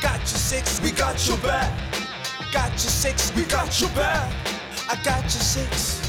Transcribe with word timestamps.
Got 0.00 0.20
your 0.20 0.26
six, 0.26 0.80
we 0.80 0.92
got 0.92 1.26
your 1.26 1.38
back. 1.38 1.76
Got 2.52 2.70
your 2.70 2.78
six, 2.78 3.34
we 3.34 3.42
got 3.44 3.80
your 3.80 3.90
back. 3.90 4.32
I 4.88 4.94
got 5.02 5.22
your 5.22 5.30
six. 5.30 6.00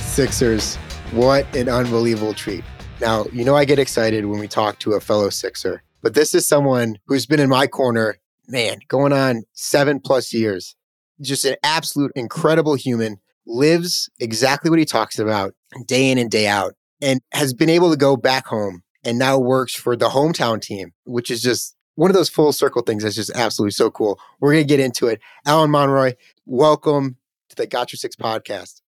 Sixers, 0.00 0.76
what 1.10 1.54
an 1.54 1.68
unbelievable 1.68 2.32
treat. 2.32 2.64
Now, 3.02 3.26
you 3.32 3.44
know, 3.44 3.54
I 3.54 3.66
get 3.66 3.78
excited 3.78 4.24
when 4.24 4.40
we 4.40 4.48
talk 4.48 4.78
to 4.78 4.94
a 4.94 5.00
fellow 5.00 5.28
Sixer, 5.28 5.82
but 6.00 6.14
this 6.14 6.34
is 6.34 6.48
someone 6.48 6.96
who's 7.06 7.26
been 7.26 7.38
in 7.38 7.50
my 7.50 7.66
corner, 7.66 8.16
man, 8.48 8.78
going 8.88 9.12
on 9.12 9.42
seven 9.52 10.00
plus 10.00 10.32
years. 10.32 10.74
Just 11.20 11.44
an 11.44 11.56
absolute 11.62 12.12
incredible 12.14 12.76
human, 12.76 13.18
lives 13.46 14.08
exactly 14.20 14.70
what 14.70 14.78
he 14.78 14.86
talks 14.86 15.18
about 15.18 15.52
day 15.86 16.10
in 16.10 16.16
and 16.16 16.30
day 16.30 16.46
out, 16.46 16.72
and 17.02 17.20
has 17.32 17.52
been 17.52 17.68
able 17.68 17.90
to 17.90 17.96
go 17.96 18.16
back 18.16 18.46
home 18.46 18.82
and 19.04 19.18
now 19.18 19.38
works 19.38 19.74
for 19.74 19.96
the 19.96 20.08
hometown 20.08 20.62
team, 20.62 20.92
which 21.04 21.30
is 21.30 21.42
just 21.42 21.76
one 21.94 22.10
of 22.10 22.14
those 22.14 22.28
full 22.28 22.52
circle 22.52 22.82
things 22.82 23.02
that's 23.02 23.16
just 23.16 23.30
absolutely 23.34 23.72
so 23.72 23.90
cool. 23.90 24.18
We're 24.40 24.52
going 24.52 24.64
to 24.64 24.68
get 24.68 24.80
into 24.80 25.08
it. 25.08 25.20
Alain 25.46 25.70
Monroy, 25.70 26.14
welcome 26.46 27.16
to 27.50 27.56
the 27.56 27.66
Got 27.66 27.92
Your 27.92 27.98
Six 27.98 28.16
podcast. 28.16 28.80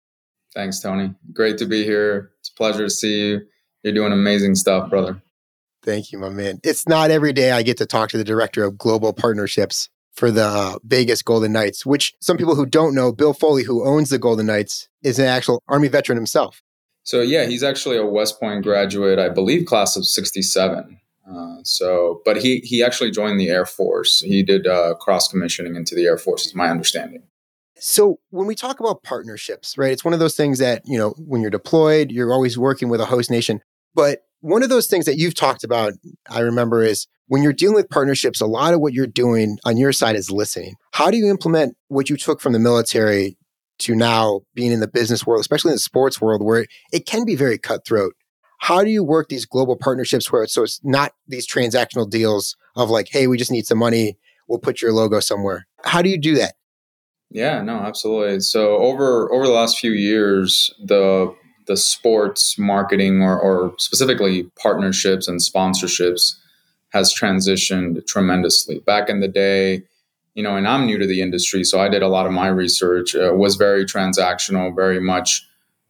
Thanks, 0.54 0.80
Tony. 0.80 1.14
Great 1.32 1.58
to 1.58 1.66
be 1.66 1.84
here. 1.84 2.32
It's 2.40 2.50
a 2.50 2.54
pleasure 2.54 2.84
to 2.84 2.90
see 2.90 3.28
you. 3.28 3.40
You're 3.82 3.94
doing 3.94 4.12
amazing 4.12 4.54
stuff, 4.54 4.90
brother. 4.90 5.20
Thank 5.82 6.12
you, 6.12 6.18
my 6.18 6.28
man. 6.28 6.60
It's 6.62 6.86
not 6.86 7.10
every 7.10 7.32
day 7.32 7.50
I 7.50 7.62
get 7.62 7.78
to 7.78 7.86
talk 7.86 8.10
to 8.10 8.18
the 8.18 8.24
director 8.24 8.62
of 8.62 8.78
global 8.78 9.12
partnerships 9.12 9.88
for 10.12 10.30
the 10.30 10.44
uh, 10.44 10.78
Vegas 10.84 11.22
Golden 11.22 11.52
Knights, 11.52 11.84
which 11.84 12.14
some 12.20 12.36
people 12.36 12.55
who 12.55 12.66
don't 12.66 12.94
know, 12.94 13.10
Bill 13.10 13.32
Foley, 13.32 13.64
who 13.64 13.84
owns 13.84 14.10
the 14.10 14.18
Golden 14.18 14.46
Knights, 14.46 14.88
is 15.02 15.18
an 15.18 15.27
actual 15.27 15.60
Army 15.66 15.88
veteran 15.88 16.16
himself. 16.16 16.62
So, 17.02 17.20
yeah, 17.20 17.46
he's 17.46 17.64
actually 17.64 17.96
a 17.96 18.06
West 18.06 18.38
Point 18.38 18.62
graduate, 18.62 19.18
I 19.18 19.30
believe, 19.30 19.66
class 19.66 19.96
of 19.96 20.06
67. 20.06 21.00
Uh, 21.34 21.56
so, 21.64 22.20
but 22.25 22.36
he 22.36 22.58
he 22.58 22.83
actually 22.83 23.11
joined 23.11 23.41
the 23.41 23.48
Air 23.48 23.66
Force. 23.66 24.20
He 24.20 24.42
did 24.42 24.66
uh, 24.66 24.94
cross 24.94 25.28
commissioning 25.28 25.77
into 25.77 25.94
the 25.94 26.05
Air 26.05 26.19
Force, 26.19 26.47
is 26.47 26.55
my 26.55 26.69
understanding. 26.69 27.22
So, 27.78 28.19
when 28.30 28.47
we 28.47 28.55
talk 28.55 28.80
about 28.80 29.02
partnerships, 29.02 29.78
right, 29.78 29.92
it's 29.92 30.05
one 30.05 30.14
of 30.14 30.20
those 30.20 30.36
things 30.36 30.58
that 30.58 30.83
you 30.84 30.98
know 30.98 31.14
when 31.19 31.41
you're 31.41 31.50
deployed, 31.50 32.11
you're 32.11 32.33
always 32.33 32.58
working 32.58 32.89
with 32.89 33.00
a 33.00 33.06
host 33.06 33.30
nation. 33.30 33.61
But 33.94 34.20
one 34.41 34.62
of 34.62 34.69
those 34.69 34.86
things 34.86 35.06
that 35.06 35.16
you've 35.16 35.34
talked 35.34 35.64
about, 35.64 35.92
I 36.28 36.41
remember, 36.41 36.83
is 36.83 37.06
when 37.28 37.42
you're 37.42 37.52
dealing 37.52 37.77
with 37.77 37.89
partnerships, 37.89 38.41
a 38.41 38.46
lot 38.46 38.74
of 38.74 38.80
what 38.80 38.92
you're 38.92 39.06
doing 39.06 39.58
on 39.64 39.77
your 39.77 39.92
side 39.92 40.17
is 40.17 40.30
listening. 40.30 40.74
How 40.92 41.11
do 41.11 41.17
you 41.17 41.30
implement 41.30 41.77
what 41.89 42.11
you 42.11 42.17
took 42.17 42.41
from 42.41 42.52
the 42.52 42.58
military 42.58 43.39
to 43.80 43.94
now 43.94 44.41
being 44.55 44.72
in 44.72 44.80
the 44.80 44.89
business 44.89 45.27
world, 45.27 45.41
especially 45.41 45.70
in 45.70 45.77
the 45.77 45.80
sports 45.80 46.20
world, 46.20 46.42
where 46.44 46.67
it 46.92 47.06
can 47.06 47.24
be 47.24 47.36
very 47.36 47.58
cutthroat? 47.58 48.14
How 48.62 48.84
do 48.84 48.91
you 48.91 49.02
work 49.02 49.28
these 49.28 49.44
global 49.44 49.74
partnerships 49.74 50.30
where 50.30 50.44
it's, 50.44 50.55
so 50.55 50.62
it's 50.62 50.78
not 50.84 51.14
these 51.27 51.48
transactional 51.48 52.08
deals 52.08 52.56
of 52.77 52.91
like, 52.91 53.08
hey, 53.10 53.27
we 53.27 53.36
just 53.36 53.50
need 53.50 53.66
some 53.66 53.78
money, 53.78 54.16
we'll 54.46 54.60
put 54.60 54.80
your 54.80 54.92
logo 54.92 55.18
somewhere. 55.18 55.66
How 55.84 56.00
do 56.00 56.08
you 56.08 56.16
do 56.16 56.36
that? 56.36 56.55
Yeah, 57.28 57.60
no, 57.62 57.78
absolutely. 57.78 58.38
So 58.38 58.77
over 58.77 59.33
over 59.33 59.46
the 59.46 59.52
last 59.52 59.78
few 59.78 59.90
years, 59.90 60.73
the 60.80 61.34
the 61.67 61.77
sports 61.77 62.56
marketing 62.56 63.20
or, 63.20 63.36
or 63.36 63.74
specifically 63.78 64.45
partnerships 64.61 65.27
and 65.27 65.40
sponsorships 65.40 66.36
has 66.90 67.12
transitioned 67.12 68.06
tremendously. 68.06 68.79
Back 68.80 69.08
in 69.08 69.18
the 69.18 69.29
day, 69.29 69.83
you 70.34 70.42
know, 70.42 70.56
and 70.56 70.68
I'm 70.68 70.86
new 70.86 70.98
to 70.98 71.06
the 71.06 71.20
industry, 71.20 71.64
so 71.64 71.80
I 71.80 71.89
did 71.89 72.02
a 72.02 72.08
lot 72.08 72.27
of 72.27 72.33
my 72.33 72.46
research. 72.46 73.17
Uh, 73.17 73.33
was 73.34 73.56
very 73.56 73.84
transactional, 73.84 74.77
very 74.77 75.00
much 75.00 75.44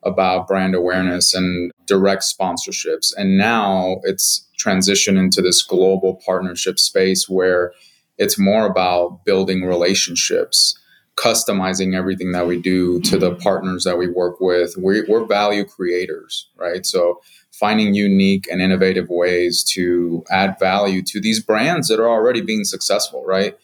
about 0.04 0.46
brand 0.46 0.74
awareness 0.74 1.34
and 1.34 1.71
direct 1.86 2.22
sponsorships. 2.22 3.12
And 3.16 3.36
now 3.36 4.00
it's 4.04 4.48
transitioned 4.58 5.18
into 5.18 5.42
this 5.42 5.62
global 5.62 6.20
partnership 6.24 6.78
space 6.78 7.28
where 7.28 7.72
it's 8.18 8.38
more 8.38 8.66
about 8.66 9.24
building 9.24 9.62
relationships, 9.62 10.78
customizing 11.16 11.94
everything 11.96 12.32
that 12.32 12.46
we 12.46 12.60
do 12.60 13.00
to 13.00 13.18
the 13.18 13.34
partners 13.34 13.84
that 13.84 13.98
we 13.98 14.08
work 14.08 14.40
with. 14.40 14.76
We, 14.76 15.00
are 15.00 15.24
value 15.24 15.64
creators, 15.64 16.48
right? 16.56 16.86
So 16.86 17.20
finding 17.52 17.94
unique 17.94 18.46
and 18.50 18.60
innovative 18.60 19.08
ways 19.08 19.62
to 19.62 20.24
add 20.30 20.58
value 20.58 21.02
to 21.02 21.20
these 21.20 21.42
brands 21.42 21.88
that 21.88 22.00
are 22.00 22.08
already 22.08 22.40
being 22.40 22.64
successful, 22.64 23.24
right? 23.24 23.56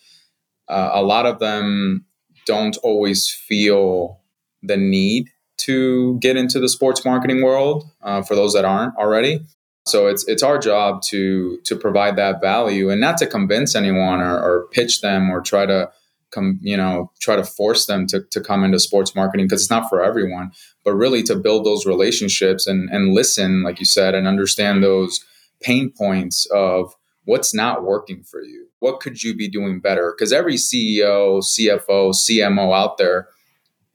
Uh, 0.68 0.90
a 0.92 1.02
lot 1.02 1.26
of 1.26 1.38
them 1.38 2.04
don't 2.46 2.76
always 2.78 3.30
feel 3.30 4.20
the 4.62 4.76
need 4.76 5.30
to 5.58 6.18
get 6.20 6.36
into 6.36 6.60
the 6.60 6.68
sports 6.68 7.04
marketing 7.04 7.42
world 7.42 7.84
uh, 8.02 8.22
for 8.22 8.34
those 8.34 8.52
that 8.54 8.64
aren't 8.64 8.96
already. 8.96 9.40
So 9.86 10.06
it's 10.06 10.26
it's 10.28 10.42
our 10.42 10.58
job 10.58 11.02
to 11.08 11.58
to 11.64 11.76
provide 11.76 12.16
that 12.16 12.40
value 12.40 12.90
and 12.90 13.00
not 13.00 13.16
to 13.18 13.26
convince 13.26 13.74
anyone 13.74 14.20
or, 14.20 14.38
or 14.38 14.68
pitch 14.70 15.00
them 15.00 15.30
or 15.30 15.40
try 15.40 15.66
to 15.66 15.90
come 16.30 16.58
you 16.62 16.76
know 16.76 17.10
try 17.20 17.36
to 17.36 17.44
force 17.44 17.86
them 17.86 18.06
to, 18.06 18.22
to 18.30 18.40
come 18.40 18.64
into 18.64 18.78
sports 18.78 19.14
marketing 19.14 19.46
because 19.46 19.62
it's 19.62 19.70
not 19.70 19.88
for 19.88 20.02
everyone 20.02 20.50
but 20.84 20.92
really 20.92 21.22
to 21.22 21.34
build 21.34 21.64
those 21.64 21.86
relationships 21.86 22.66
and 22.66 22.90
and 22.90 23.14
listen 23.14 23.62
like 23.62 23.78
you 23.78 23.86
said 23.86 24.14
and 24.14 24.26
understand 24.26 24.82
those 24.82 25.24
pain 25.62 25.90
points 25.96 26.46
of 26.52 26.94
what's 27.24 27.54
not 27.54 27.82
working 27.82 28.22
for 28.22 28.42
you 28.42 28.66
what 28.80 29.00
could 29.00 29.22
you 29.22 29.34
be 29.34 29.48
doing 29.48 29.80
better 29.80 30.14
because 30.16 30.32
every 30.32 30.56
ceo 30.56 31.42
cfo 31.42 32.10
cmo 32.10 32.76
out 32.76 32.98
there 32.98 33.28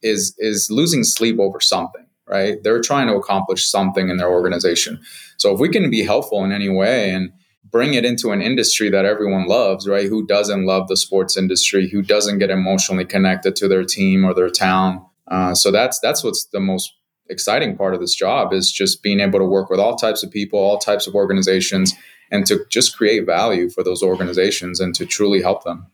is 0.03 0.35
is 0.37 0.69
losing 0.69 1.03
sleep 1.03 1.39
over 1.39 1.59
something 1.59 2.05
right? 2.27 2.63
They're 2.63 2.81
trying 2.81 3.07
to 3.07 3.15
accomplish 3.15 3.67
something 3.67 4.09
in 4.09 4.17
their 4.17 4.31
organization. 4.31 5.01
So 5.37 5.53
if 5.53 5.59
we 5.59 5.69
can 5.69 5.89
be 5.89 6.03
helpful 6.03 6.43
in 6.43 6.51
any 6.51 6.69
way 6.69 7.11
and 7.11 7.31
bring 7.69 7.95
it 7.95 8.05
into 8.05 8.31
an 8.31 8.41
industry 8.41 8.89
that 8.89 9.05
everyone 9.05 9.47
loves 9.47 9.87
right? 9.87 10.07
Who 10.07 10.25
doesn't 10.25 10.65
love 10.65 10.87
the 10.87 10.97
sports 10.97 11.35
industry? 11.35 11.89
Who 11.89 12.01
doesn't 12.01 12.39
get 12.39 12.49
emotionally 12.49 13.05
connected 13.05 13.55
to 13.57 13.67
their 13.67 13.83
team 13.83 14.23
or 14.23 14.33
their 14.33 14.49
town? 14.49 15.05
Uh, 15.27 15.55
so 15.55 15.71
that's 15.71 15.99
that's 15.99 16.23
what's 16.23 16.45
the 16.45 16.59
most 16.59 16.93
exciting 17.29 17.75
part 17.77 17.93
of 17.93 18.01
this 18.01 18.13
job 18.13 18.53
is 18.53 18.71
just 18.71 19.01
being 19.01 19.19
able 19.19 19.39
to 19.39 19.45
work 19.45 19.69
with 19.69 19.79
all 19.79 19.95
types 19.95 20.23
of 20.23 20.29
people 20.29 20.59
all 20.59 20.77
types 20.77 21.07
of 21.07 21.15
organizations 21.15 21.93
and 22.29 22.45
to 22.45 22.65
just 22.69 22.97
create 22.97 23.25
value 23.25 23.69
for 23.69 23.81
those 23.81 24.03
organizations 24.03 24.81
and 24.81 24.93
to 24.93 25.05
truly 25.05 25.41
help 25.41 25.63
them 25.63 25.87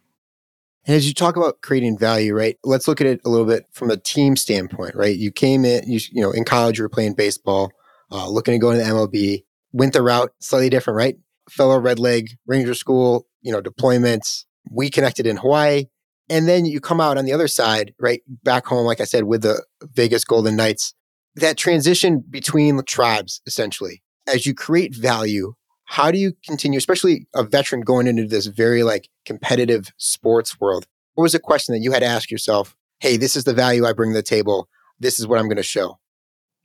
and 0.90 0.96
as 0.96 1.08
you 1.08 1.14
talk 1.14 1.38
about 1.38 1.62
creating 1.62 2.00
value, 2.00 2.34
right? 2.34 2.58
Let's 2.64 2.88
look 2.88 3.00
at 3.00 3.06
it 3.06 3.22
a 3.24 3.30
little 3.30 3.46
bit 3.46 3.68
from 3.72 3.92
a 3.92 3.98
team 3.98 4.36
standpoint, 4.36 4.96
right? 4.96 5.16
You 5.16 5.32
came 5.32 5.64
in, 5.64 5.84
you, 5.88 6.00
you 6.12 6.20
know, 6.20 6.32
in 6.32 6.46
college, 6.46 6.80
you 6.80 6.84
were 6.84 6.90
playing 6.90 7.14
baseball, 7.14 7.72
uh, 8.12 8.28
looking 8.28 8.56
to 8.56 8.58
go 8.58 8.72
into 8.72 8.84
the 8.84 8.90
MLB, 8.90 9.44
went 9.72 9.94
the 9.94 10.02
route 10.02 10.32
slightly 10.40 10.68
different, 10.68 10.98
right? 10.98 11.16
Fellow 11.48 11.78
Red 11.78 12.00
Leg, 12.00 12.32
Ranger 12.48 12.74
School, 12.74 13.28
you 13.44 13.52
know, 13.52 13.62
deployments. 13.62 14.46
We 14.72 14.90
connected 14.90 15.28
in 15.28 15.38
Hawaii. 15.38 15.86
And 16.28 16.48
then 16.48 16.66
you 16.66 16.82
come 16.82 17.00
out 17.00 17.20
on 17.20 17.26
the 17.26 17.34
other 17.34 17.48
side, 17.48 17.94
right? 18.00 18.24
Back 18.42 18.66
home, 18.66 18.88
like 18.88 19.00
I 19.00 19.04
said, 19.04 19.26
with 19.26 19.44
the 19.44 19.64
Vegas 19.94 20.24
Golden 20.24 20.56
Knights. 20.56 20.96
That 21.36 21.56
transition 21.56 22.24
between 22.28 22.78
the 22.78 22.84
tribes, 22.84 23.42
essentially, 23.46 24.02
as 24.28 24.48
you 24.48 24.56
create 24.56 24.96
value, 24.96 25.54
how 25.90 26.12
do 26.12 26.20
you 26.20 26.34
continue, 26.46 26.78
especially 26.78 27.26
a 27.34 27.44
veteran 27.44 27.82
going 27.82 28.06
into 28.06 28.28
this 28.28 28.46
very 28.46 28.84
like 28.84 29.10
competitive 29.26 29.92
sports 29.98 30.60
world? 30.60 30.86
What 31.16 31.24
was 31.24 31.34
a 31.34 31.40
question 31.40 31.74
that 31.74 31.82
you 31.82 31.92
had 31.92 32.02
to 32.02 32.06
ask 32.06 32.30
yourself? 32.30 32.76
Hey, 33.00 33.18
this 33.18 33.36
is 33.36 33.44
the 33.44 33.56
value 33.56 33.88
I 33.88 33.94
bring 33.94 34.12
to 34.12 34.14
the 34.14 34.22
table. 34.22 34.70
This 35.00 35.18
is 35.18 35.26
what 35.26 35.40
I'm 35.40 35.48
going 35.48 35.58
to 35.58 35.64
show. 35.64 35.98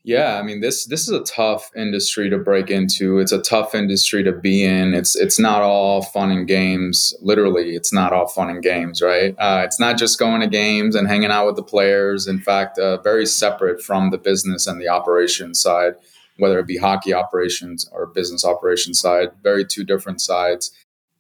Yeah, 0.07 0.39
I 0.39 0.43
mean 0.43 0.61
this 0.61 0.85
this 0.85 1.09
is 1.09 1.09
a 1.09 1.23
tough 1.23 1.71
industry 1.75 2.29
to 2.29 2.37
break 2.37 2.71
into. 2.71 3.19
It's 3.19 3.33
a 3.33 3.41
tough 3.41 3.75
industry 3.75 4.23
to 4.25 4.33
be 4.33 4.63
in. 4.63 4.93
It's 4.93 5.17
it's 5.17 5.39
not 5.39 5.63
all 5.63 6.03
fun 6.03 6.31
and 6.31 6.47
games. 6.47 7.15
Literally, 7.23 7.75
it's 7.75 7.95
not 7.95 8.13
all 8.13 8.29
fun 8.29 8.51
and 8.51 8.63
games, 8.63 9.01
right? 9.01 9.35
Uh, 9.39 9.63
it's 9.65 9.81
not 9.81 9.97
just 9.97 10.19
going 10.19 10.43
to 10.43 10.47
games 10.47 10.95
and 10.95 11.09
hanging 11.09 11.31
out 11.31 11.47
with 11.47 11.57
the 11.57 11.63
players. 11.63 12.27
In 12.27 12.39
fact, 12.39 12.79
uh, 12.79 13.01
very 13.01 13.25
separate 13.25 13.83
from 13.83 14.11
the 14.11 14.19
business 14.19 14.67
and 14.67 14.79
the 14.79 14.89
operation 14.89 15.55
side 15.55 15.95
whether 16.39 16.59
it 16.59 16.67
be 16.67 16.77
hockey 16.77 17.15
operations 17.15 17.89
or 17.93 18.07
business 18.07 18.45
operations 18.45 19.01
side, 19.01 19.29
very 19.43 19.65
two 19.65 19.85
different 19.85 20.21
sides. 20.21 20.71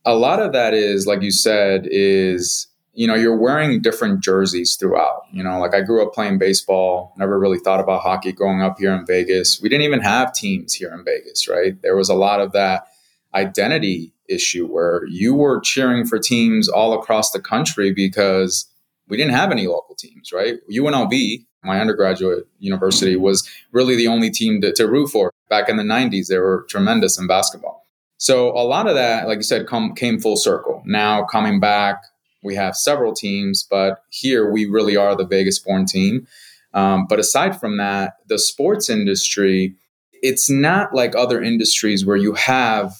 A 0.05 0.15
lot 0.15 0.41
of 0.41 0.53
that 0.53 0.75
is, 0.75 1.07
like 1.07 1.23
you 1.23 1.31
said, 1.31 1.89
is 1.91 2.67
you 2.93 3.07
know 3.07 3.15
you're 3.15 3.37
wearing 3.37 3.83
different 3.83 4.23
jerseys 4.23 4.77
throughout 4.77 5.23
you 5.33 5.43
know 5.43 5.59
like 5.59 5.75
i 5.75 5.81
grew 5.81 6.01
up 6.01 6.15
playing 6.15 6.39
baseball 6.39 7.13
never 7.19 7.41
really 7.41 7.59
thought 7.59 7.81
about 7.81 8.03
hockey 8.03 8.31
growing 8.31 8.63
up 8.63 8.79
here 8.79 8.95
in 8.95 9.05
vegas 9.05 9.61
we 9.61 9.69
didn't 9.69 9.83
even 9.83 10.01
have 10.01 10.33
teams 10.33 10.75
here 10.75 10.95
in 10.95 11.05
vegas 11.05 11.49
right 11.49 11.83
there 11.83 11.97
was 11.97 12.09
a 12.09 12.15
lot 12.15 12.41
of 12.41 12.53
that 12.53 12.87
identity 13.35 14.15
issue 14.29 14.67
where 14.67 15.05
you 15.07 15.35
were 15.35 15.61
cheering 15.61 16.07
for 16.07 16.19
teams 16.19 16.69
all 16.69 16.93
across 16.93 17.31
the 17.31 17.41
country 17.41 17.93
because 17.93 18.67
we 19.09 19.17
didn't 19.17 19.35
have 19.35 19.53
any 19.53 19.67
local 19.67 19.95
teams, 19.95 20.33
right? 20.33 20.57
UNLV, 20.71 21.45
my 21.65 21.81
undergraduate 21.81 22.47
university, 22.59 23.17
was 23.17 23.49
really 23.73 23.97
the 23.97 24.09
only 24.09 24.31
team 24.31 24.61
to, 24.61 24.73
to 24.73 24.89
root 24.89 25.09
for. 25.09 25.33
Back 25.49 25.69
in 25.69 25.77
the 25.77 25.83
90s, 25.83 26.29
they 26.29 26.39
were 26.39 26.67
tremendous 26.69 27.19
in 27.19 27.27
basketball. 27.27 27.87
So 28.17 28.51
a 28.51 28.65
lot 28.65 28.87
of 28.87 28.95
that, 28.95 29.27
like 29.29 29.37
you 29.37 29.43
said, 29.43 29.67
come, 29.67 29.95
came 29.95 30.19
full 30.19 30.37
circle. 30.37 30.83
Now 30.87 31.25
coming 31.25 31.61
back, 31.61 32.03
we 32.43 32.55
have 32.55 32.77
several 32.77 33.13
teams, 33.13 33.67
but 33.69 34.03
here 34.11 34.51
we 34.51 34.67
really 34.67 34.97
are 34.97 35.17
the 35.17 35.27
Vegas 35.27 35.59
born 35.59 35.87
team. 35.87 36.27
Um, 36.73 37.07
but 37.09 37.19
aside 37.19 37.59
from 37.59 37.77
that, 37.79 38.15
the 38.29 38.39
sports 38.39 38.89
industry, 38.91 39.77
it's 40.23 40.51
not 40.51 40.95
like 40.95 41.15
other 41.15 41.43
industries 41.43 42.05
where 42.05 42.17
you 42.17 42.35
have 42.35 42.95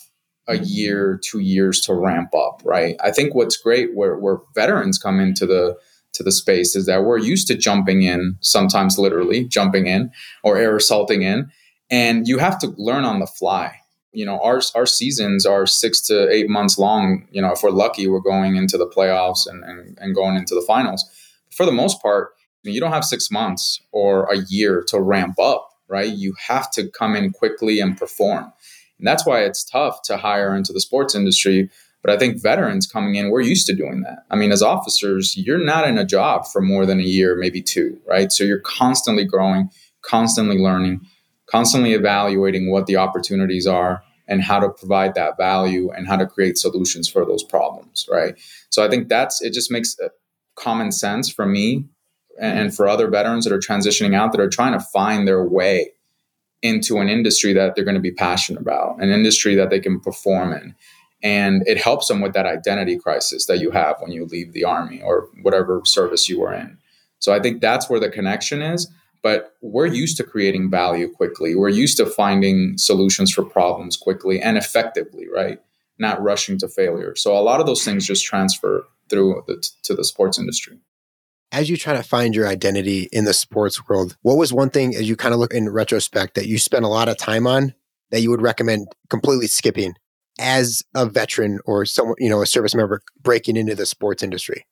a 0.47 0.59
year, 0.59 1.21
two 1.23 1.41
years 1.41 1.81
to 1.81 1.95
ramp 1.95 2.35
up, 2.35 2.63
right? 2.65 2.97
I 3.03 3.11
think 3.11 3.35
what's 3.35 3.57
great 3.57 3.95
where, 3.95 4.17
where 4.17 4.39
veterans 4.55 4.99
come 4.99 5.21
into 5.21 5.47
the 5.47 5.77
to 6.15 6.23
the 6.23 6.33
space 6.33 6.75
is 6.75 6.87
that 6.87 7.05
we're 7.05 7.19
used 7.19 7.47
to 7.49 7.55
jumping 7.55 8.03
in, 8.03 8.37
sometimes 8.41 8.99
literally 8.99 9.45
jumping 9.45 9.87
in 9.87 10.11
or 10.43 10.57
air 10.57 10.77
assaulting 10.77 11.23
in, 11.23 11.51
and 11.91 12.27
you 12.27 12.39
have 12.39 12.59
to 12.61 12.75
learn 12.77 13.05
on 13.05 13.21
the 13.21 13.27
fly. 13.27 13.81
You 14.13 14.25
know, 14.25 14.41
our 14.41 14.61
our 14.75 14.87
seasons 14.87 15.45
are 15.45 15.67
six 15.67 16.01
to 16.03 16.31
eight 16.31 16.49
months 16.49 16.79
long. 16.79 17.27
You 17.33 17.43
know, 17.43 17.53
if 17.53 17.63
we're 17.63 17.71
lucky, 17.71 18.07
we're 18.07 18.21
going 18.21 18.57
into 18.57 18.79
the 18.79 18.87
playoffs 18.87 19.47
and, 19.47 19.65
and, 19.65 19.99
and 20.01 20.15
going 20.15 20.37
into 20.37 20.55
the 20.55 20.65
finals. 20.67 21.05
But 21.47 21.55
For 21.55 21.67
the 21.67 21.73
most 21.73 22.01
part, 22.01 22.31
you 22.63 22.81
don't 22.81 22.93
have 22.93 23.05
six 23.05 23.31
months 23.31 23.81
or 23.93 24.25
a 24.33 24.39
year 24.49 24.85
to 24.89 25.01
ramp 25.01 25.39
up, 25.41 25.69
right? 25.89 26.09
You 26.09 26.35
have 26.47 26.71
to 26.73 26.89
come 26.89 27.17
in 27.17 27.33
quickly 27.33 27.81
and 27.81 27.97
perform. 27.97 28.53
And 28.99 29.07
that's 29.07 29.27
why 29.27 29.43
it's 29.43 29.65
tough 29.65 30.03
to 30.03 30.17
hire 30.17 30.55
into 30.55 30.73
the 30.73 30.81
sports 30.81 31.15
industry. 31.15 31.71
But 32.05 32.13
I 32.13 32.19
think 32.19 32.43
veterans 32.43 32.87
coming 32.87 33.15
in, 33.15 33.31
we're 33.31 33.41
used 33.41 33.67
to 33.69 33.75
doing 33.75 34.03
that. 34.03 34.27
I 34.31 34.37
mean, 34.37 34.53
as 34.53 34.63
officers, 34.63 35.39
you're 35.39 35.57
not 35.57 35.89
in 35.89 35.97
a 35.97 36.05
job 36.05 36.47
for 36.47 36.61
more 36.61 36.85
than 36.85 37.01
a 37.01 37.05
year, 37.05 37.35
maybe 37.35 37.63
two, 37.63 37.99
right? 38.07 38.31
So 38.31 38.45
you're 38.45 38.61
constantly 38.61 39.25
growing, 39.25 39.71
constantly 40.03 40.59
learning, 40.59 41.01
constantly 41.47 41.95
evaluating 41.95 42.71
what 42.71 42.85
the 42.85 42.99
opportunities 42.99 43.67
are 43.67 44.03
and 44.29 44.43
how 44.43 44.61
to 44.61 44.69
provide 44.69 45.15
that 45.15 45.39
value 45.39 45.91
and 45.93 46.07
how 46.07 46.17
to 46.17 46.27
create 46.27 46.59
solutions 46.59 47.09
for 47.09 47.25
those 47.25 47.43
problems, 47.43 48.07
right? 48.11 48.39
So 48.69 48.85
I 48.85 48.91
think 48.91 49.09
that's 49.09 49.41
it 49.41 49.55
just 49.55 49.71
makes 49.71 49.99
uh, 49.99 50.09
common 50.57 50.93
sense 50.93 51.31
for 51.31 51.47
me 51.47 51.87
and 52.39 52.75
for 52.75 52.87
other 52.87 53.09
veterans 53.09 53.45
that 53.45 53.53
are 53.55 53.59
transitioning 53.59 54.15
out 54.15 54.33
that 54.33 54.41
are 54.43 54.51
trying 54.51 54.73
to 54.73 54.85
find 54.93 55.27
their 55.27 55.43
way 55.43 55.93
into 56.61 56.99
an 56.99 57.09
industry 57.09 57.55
that 57.55 57.75
they're 57.75 57.85
going 57.85 57.95
to 57.95 58.01
be 58.01 58.11
passionate 58.11 58.61
about, 58.61 59.03
an 59.03 59.11
industry 59.11 59.55
that 59.55 59.71
they 59.71 59.81
can 59.81 60.01
perform 60.01 60.53
in. 60.53 60.75
And 61.25 61.67
it 61.67 61.79
helps 61.79 62.07
them 62.07 62.21
with 62.21 62.35
that 62.35 62.47
identity 62.47 62.99
crisis 62.99 63.47
that 63.47 63.59
you 63.59 63.73
have 63.73 63.97
when 63.99 64.13
you 64.13 64.27
leave 64.27 64.53
the 64.53 64.65
army 64.65 65.03
or 65.03 65.29
whatever 65.43 65.81
service 65.85 66.29
you 66.29 66.39
were 66.39 66.53
in. 66.53 66.79
So 67.19 67.33
I 67.33 67.41
think 67.41 67.61
that's 67.61 67.91
where 67.91 67.99
the 67.99 68.11
connection 68.11 68.63
is. 68.63 68.89
But 69.23 69.57
we're 69.63 69.87
used 69.87 70.19
to 70.19 70.23
creating 70.23 70.71
value 70.71 71.11
quickly. 71.11 71.55
We're 71.55 71.71
used 71.71 71.97
to 71.97 72.05
finding 72.05 72.77
solutions 72.77 73.33
for 73.33 73.43
problems 73.43 73.97
quickly 73.97 74.39
and 74.39 74.59
effectively, 74.59 75.27
right? 75.35 75.59
Not 75.99 76.23
rushing 76.23 76.59
to 76.59 76.69
failure. 76.69 77.17
So 77.17 77.35
a 77.37 77.41
lot 77.41 77.59
of 77.59 77.67
those 77.67 77.83
things 77.83 78.07
just 78.07 78.23
transfer 78.23 78.87
through 79.09 79.45
the, 79.47 79.67
to 79.85 79.95
the 79.95 80.05
sports 80.05 80.39
industry 80.39 80.79
as 81.55 81.71
you 81.71 81.77
try 81.77 81.93
to 81.93 82.03
find 82.03 82.35
your 82.35 82.49
identity 82.49 83.09
in 83.13 83.27
the 83.27 83.33
sports 83.33 83.89
world, 83.89 84.17
what 84.23 84.37
was 84.37 84.53
one 84.53 84.71
thing 84.71 84.97
as 84.97 85.09
you 85.09 85.15
kind 85.15 85.33
of 85.33 85.39
look 85.39 85.55
in 85.55 85.69
retrospect 85.69 86.35
that 86.35 86.49
you 86.49 86.59
spent 86.59 86.85
a 86.85 86.89
lot 86.89 87.09
of 87.09 87.17
time 87.17 87.47
on 87.47 87.75
that 88.11 88.23
you 88.23 88.31
would 88.31 88.43
recommend 88.43 88.89
completely 89.09 89.47
skipping 89.47 89.95
as 90.39 90.83
a 90.95 91.07
veteran 91.07 91.61
or 91.65 91.85
someone, 91.85 92.17
you 92.19 92.29
know, 92.29 92.43
a 92.43 92.47
service 92.47 92.75
member 92.75 93.01
breaking 93.23 93.57
into 93.57 93.75
the 93.75 93.87
sports 93.87 94.23
industry? 94.23 94.67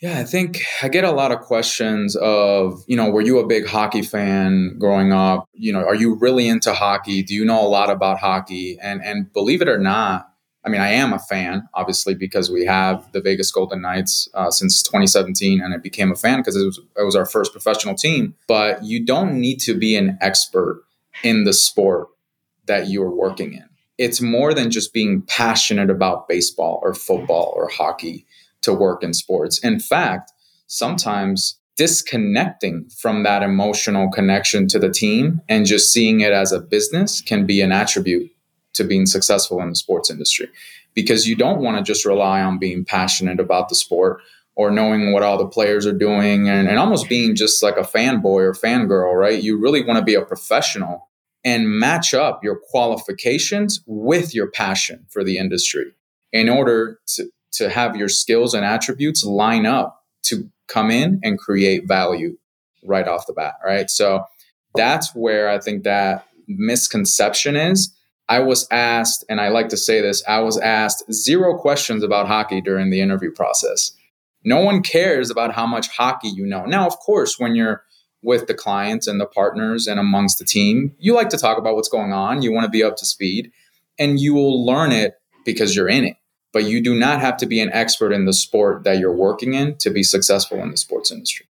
Yeah, 0.00 0.18
I 0.18 0.24
think 0.24 0.62
I 0.82 0.88
get 0.88 1.04
a 1.04 1.12
lot 1.12 1.32
of 1.32 1.40
questions 1.40 2.16
of, 2.16 2.82
you 2.86 2.96
know, 2.96 3.10
were 3.10 3.22
you 3.22 3.38
a 3.38 3.46
big 3.46 3.66
hockey 3.66 4.02
fan 4.02 4.76
growing 4.78 5.12
up? 5.12 5.48
You 5.54 5.72
know, 5.72 5.78
are 5.78 5.94
you 5.94 6.16
really 6.16 6.48
into 6.48 6.74
hockey? 6.74 7.22
Do 7.22 7.34
you 7.34 7.44
know 7.44 7.64
a 7.64 7.68
lot 7.68 7.90
about 7.90 8.18
hockey? 8.18 8.76
And 8.82 9.02
and 9.02 9.32
believe 9.32 9.62
it 9.62 9.68
or 9.68 9.78
not, 9.78 10.28
I 10.64 10.70
mean, 10.70 10.80
I 10.80 10.88
am 10.88 11.12
a 11.12 11.18
fan, 11.18 11.68
obviously, 11.74 12.14
because 12.14 12.50
we 12.50 12.64
have 12.64 13.10
the 13.12 13.20
Vegas 13.20 13.50
Golden 13.50 13.82
Knights 13.82 14.28
uh, 14.34 14.50
since 14.50 14.82
2017, 14.82 15.60
and 15.60 15.74
I 15.74 15.76
became 15.76 16.10
a 16.10 16.16
fan 16.16 16.40
because 16.40 16.56
it 16.56 16.64
was, 16.64 16.80
it 16.96 17.02
was 17.02 17.14
our 17.14 17.26
first 17.26 17.52
professional 17.52 17.94
team. 17.94 18.34
But 18.48 18.82
you 18.82 19.04
don't 19.04 19.38
need 19.40 19.60
to 19.60 19.78
be 19.78 19.94
an 19.94 20.16
expert 20.22 20.84
in 21.22 21.44
the 21.44 21.52
sport 21.52 22.08
that 22.66 22.88
you 22.88 23.02
are 23.02 23.14
working 23.14 23.52
in. 23.52 23.68
It's 23.98 24.20
more 24.20 24.54
than 24.54 24.70
just 24.70 24.92
being 24.92 25.22
passionate 25.22 25.90
about 25.90 26.28
baseball 26.28 26.80
or 26.82 26.94
football 26.94 27.52
or 27.56 27.68
hockey 27.68 28.26
to 28.62 28.72
work 28.72 29.02
in 29.02 29.14
sports. 29.14 29.58
In 29.58 29.78
fact, 29.78 30.32
sometimes 30.66 31.58
disconnecting 31.76 32.88
from 32.90 33.24
that 33.24 33.42
emotional 33.42 34.10
connection 34.10 34.68
to 34.68 34.78
the 34.78 34.90
team 34.90 35.40
and 35.48 35.66
just 35.66 35.92
seeing 35.92 36.20
it 36.20 36.32
as 36.32 36.52
a 36.52 36.60
business 36.60 37.20
can 37.20 37.46
be 37.46 37.60
an 37.60 37.72
attribute 37.72 38.30
to 38.74 38.84
being 38.84 39.06
successful 39.06 39.60
in 39.60 39.70
the 39.70 39.76
sports 39.76 40.10
industry 40.10 40.48
because 40.94 41.26
you 41.26 41.34
don't 41.34 41.60
want 41.60 41.76
to 41.76 41.82
just 41.82 42.04
rely 42.04 42.40
on 42.40 42.58
being 42.58 42.84
passionate 42.84 43.40
about 43.40 43.68
the 43.68 43.74
sport 43.74 44.20
or 44.56 44.70
knowing 44.70 45.12
what 45.12 45.24
all 45.24 45.36
the 45.36 45.46
players 45.46 45.84
are 45.84 45.92
doing 45.92 46.48
and, 46.48 46.68
and 46.68 46.78
almost 46.78 47.08
being 47.08 47.34
just 47.34 47.62
like 47.62 47.76
a 47.76 47.80
fanboy 47.80 48.42
or 48.42 48.52
fangirl, 48.52 49.12
right? 49.14 49.42
You 49.42 49.58
really 49.58 49.84
want 49.84 49.98
to 49.98 50.04
be 50.04 50.14
a 50.14 50.22
professional 50.22 51.08
and 51.44 51.68
match 51.68 52.14
up 52.14 52.42
your 52.42 52.56
qualifications 52.56 53.82
with 53.86 54.34
your 54.34 54.50
passion 54.50 55.06
for 55.10 55.22
the 55.22 55.38
industry 55.38 55.92
in 56.32 56.48
order 56.48 56.98
to, 57.06 57.28
to 57.52 57.68
have 57.68 57.96
your 57.96 58.08
skills 58.08 58.54
and 58.54 58.64
attributes 58.64 59.24
line 59.24 59.66
up 59.66 60.02
to 60.22 60.50
come 60.68 60.90
in 60.90 61.20
and 61.22 61.38
create 61.38 61.86
value 61.86 62.36
right 62.84 63.06
off 63.06 63.26
the 63.26 63.32
bat, 63.32 63.54
right? 63.64 63.90
So 63.90 64.24
that's 64.74 65.14
where 65.14 65.48
I 65.48 65.60
think 65.60 65.84
that 65.84 66.26
misconception 66.48 67.56
is 67.56 67.94
I 68.28 68.40
was 68.40 68.66
asked, 68.70 69.24
and 69.28 69.40
I 69.40 69.48
like 69.48 69.68
to 69.68 69.76
say 69.76 70.00
this, 70.00 70.24
I 70.26 70.40
was 70.40 70.58
asked 70.58 71.04
zero 71.12 71.58
questions 71.58 72.02
about 72.02 72.26
hockey 72.26 72.60
during 72.60 72.90
the 72.90 73.00
interview 73.00 73.30
process. 73.30 73.92
No 74.44 74.60
one 74.60 74.82
cares 74.82 75.30
about 75.30 75.54
how 75.54 75.66
much 75.66 75.88
hockey 75.88 76.28
you 76.28 76.46
know. 76.46 76.64
Now, 76.64 76.86
of 76.86 76.98
course, 76.98 77.38
when 77.38 77.54
you're 77.54 77.83
with 78.24 78.46
the 78.46 78.54
clients 78.54 79.06
and 79.06 79.20
the 79.20 79.26
partners 79.26 79.86
and 79.86 80.00
amongst 80.00 80.38
the 80.38 80.44
team, 80.44 80.94
you 80.98 81.14
like 81.14 81.28
to 81.28 81.36
talk 81.36 81.58
about 81.58 81.76
what's 81.76 81.88
going 81.88 82.12
on. 82.12 82.42
You 82.42 82.52
want 82.52 82.64
to 82.64 82.70
be 82.70 82.82
up 82.82 82.96
to 82.96 83.04
speed 83.04 83.52
and 83.98 84.18
you 84.18 84.34
will 84.34 84.64
learn 84.64 84.90
it 84.90 85.14
because 85.44 85.76
you're 85.76 85.88
in 85.88 86.04
it. 86.04 86.16
But 86.52 86.64
you 86.64 86.82
do 86.82 86.94
not 86.94 87.20
have 87.20 87.36
to 87.38 87.46
be 87.46 87.60
an 87.60 87.70
expert 87.72 88.12
in 88.12 88.26
the 88.26 88.32
sport 88.32 88.84
that 88.84 88.98
you're 88.98 89.14
working 89.14 89.54
in 89.54 89.76
to 89.78 89.90
be 89.90 90.02
successful 90.02 90.58
in 90.58 90.70
the 90.70 90.76
sports 90.76 91.10
industry 91.10 91.46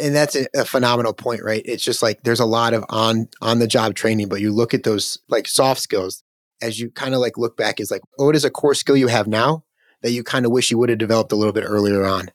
and 0.00 0.14
that's 0.14 0.34
a, 0.34 0.46
a, 0.54 0.64
phenomenal 0.64 1.12
point 1.12 1.42
right 1.42 1.62
it's 1.64 1.84
just 1.84 2.02
like 2.02 2.22
there's 2.22 2.40
a 2.40 2.46
lot 2.46 2.74
of 2.74 2.84
on 2.88 3.28
on 3.40 3.58
the 3.58 3.66
job 3.66 3.94
training 3.94 4.28
but 4.28 4.40
you 4.40 4.52
look 4.52 4.74
at 4.74 4.82
those 4.82 5.18
like 5.28 5.46
soft 5.46 5.80
skills 5.80 6.22
as 6.62 6.78
you 6.78 6.90
kind 6.90 7.14
of 7.14 7.20
like 7.20 7.38
look 7.38 7.56
back 7.56 7.80
is 7.80 7.90
like 7.90 8.02
oh, 8.18 8.26
what 8.26 8.36
is 8.36 8.44
a 8.44 8.50
core 8.50 8.74
skill 8.74 8.96
you 8.96 9.08
have 9.08 9.26
now 9.26 9.64
that 10.02 10.12
you 10.12 10.22
kind 10.22 10.46
of 10.46 10.52
wish 10.52 10.70
you 10.70 10.78
would 10.78 10.88
have 10.88 10.98
developed 10.98 11.32
a 11.32 11.36
little 11.36 11.52
bit 11.52 11.64
earlier 11.64 12.04
on 12.04 12.30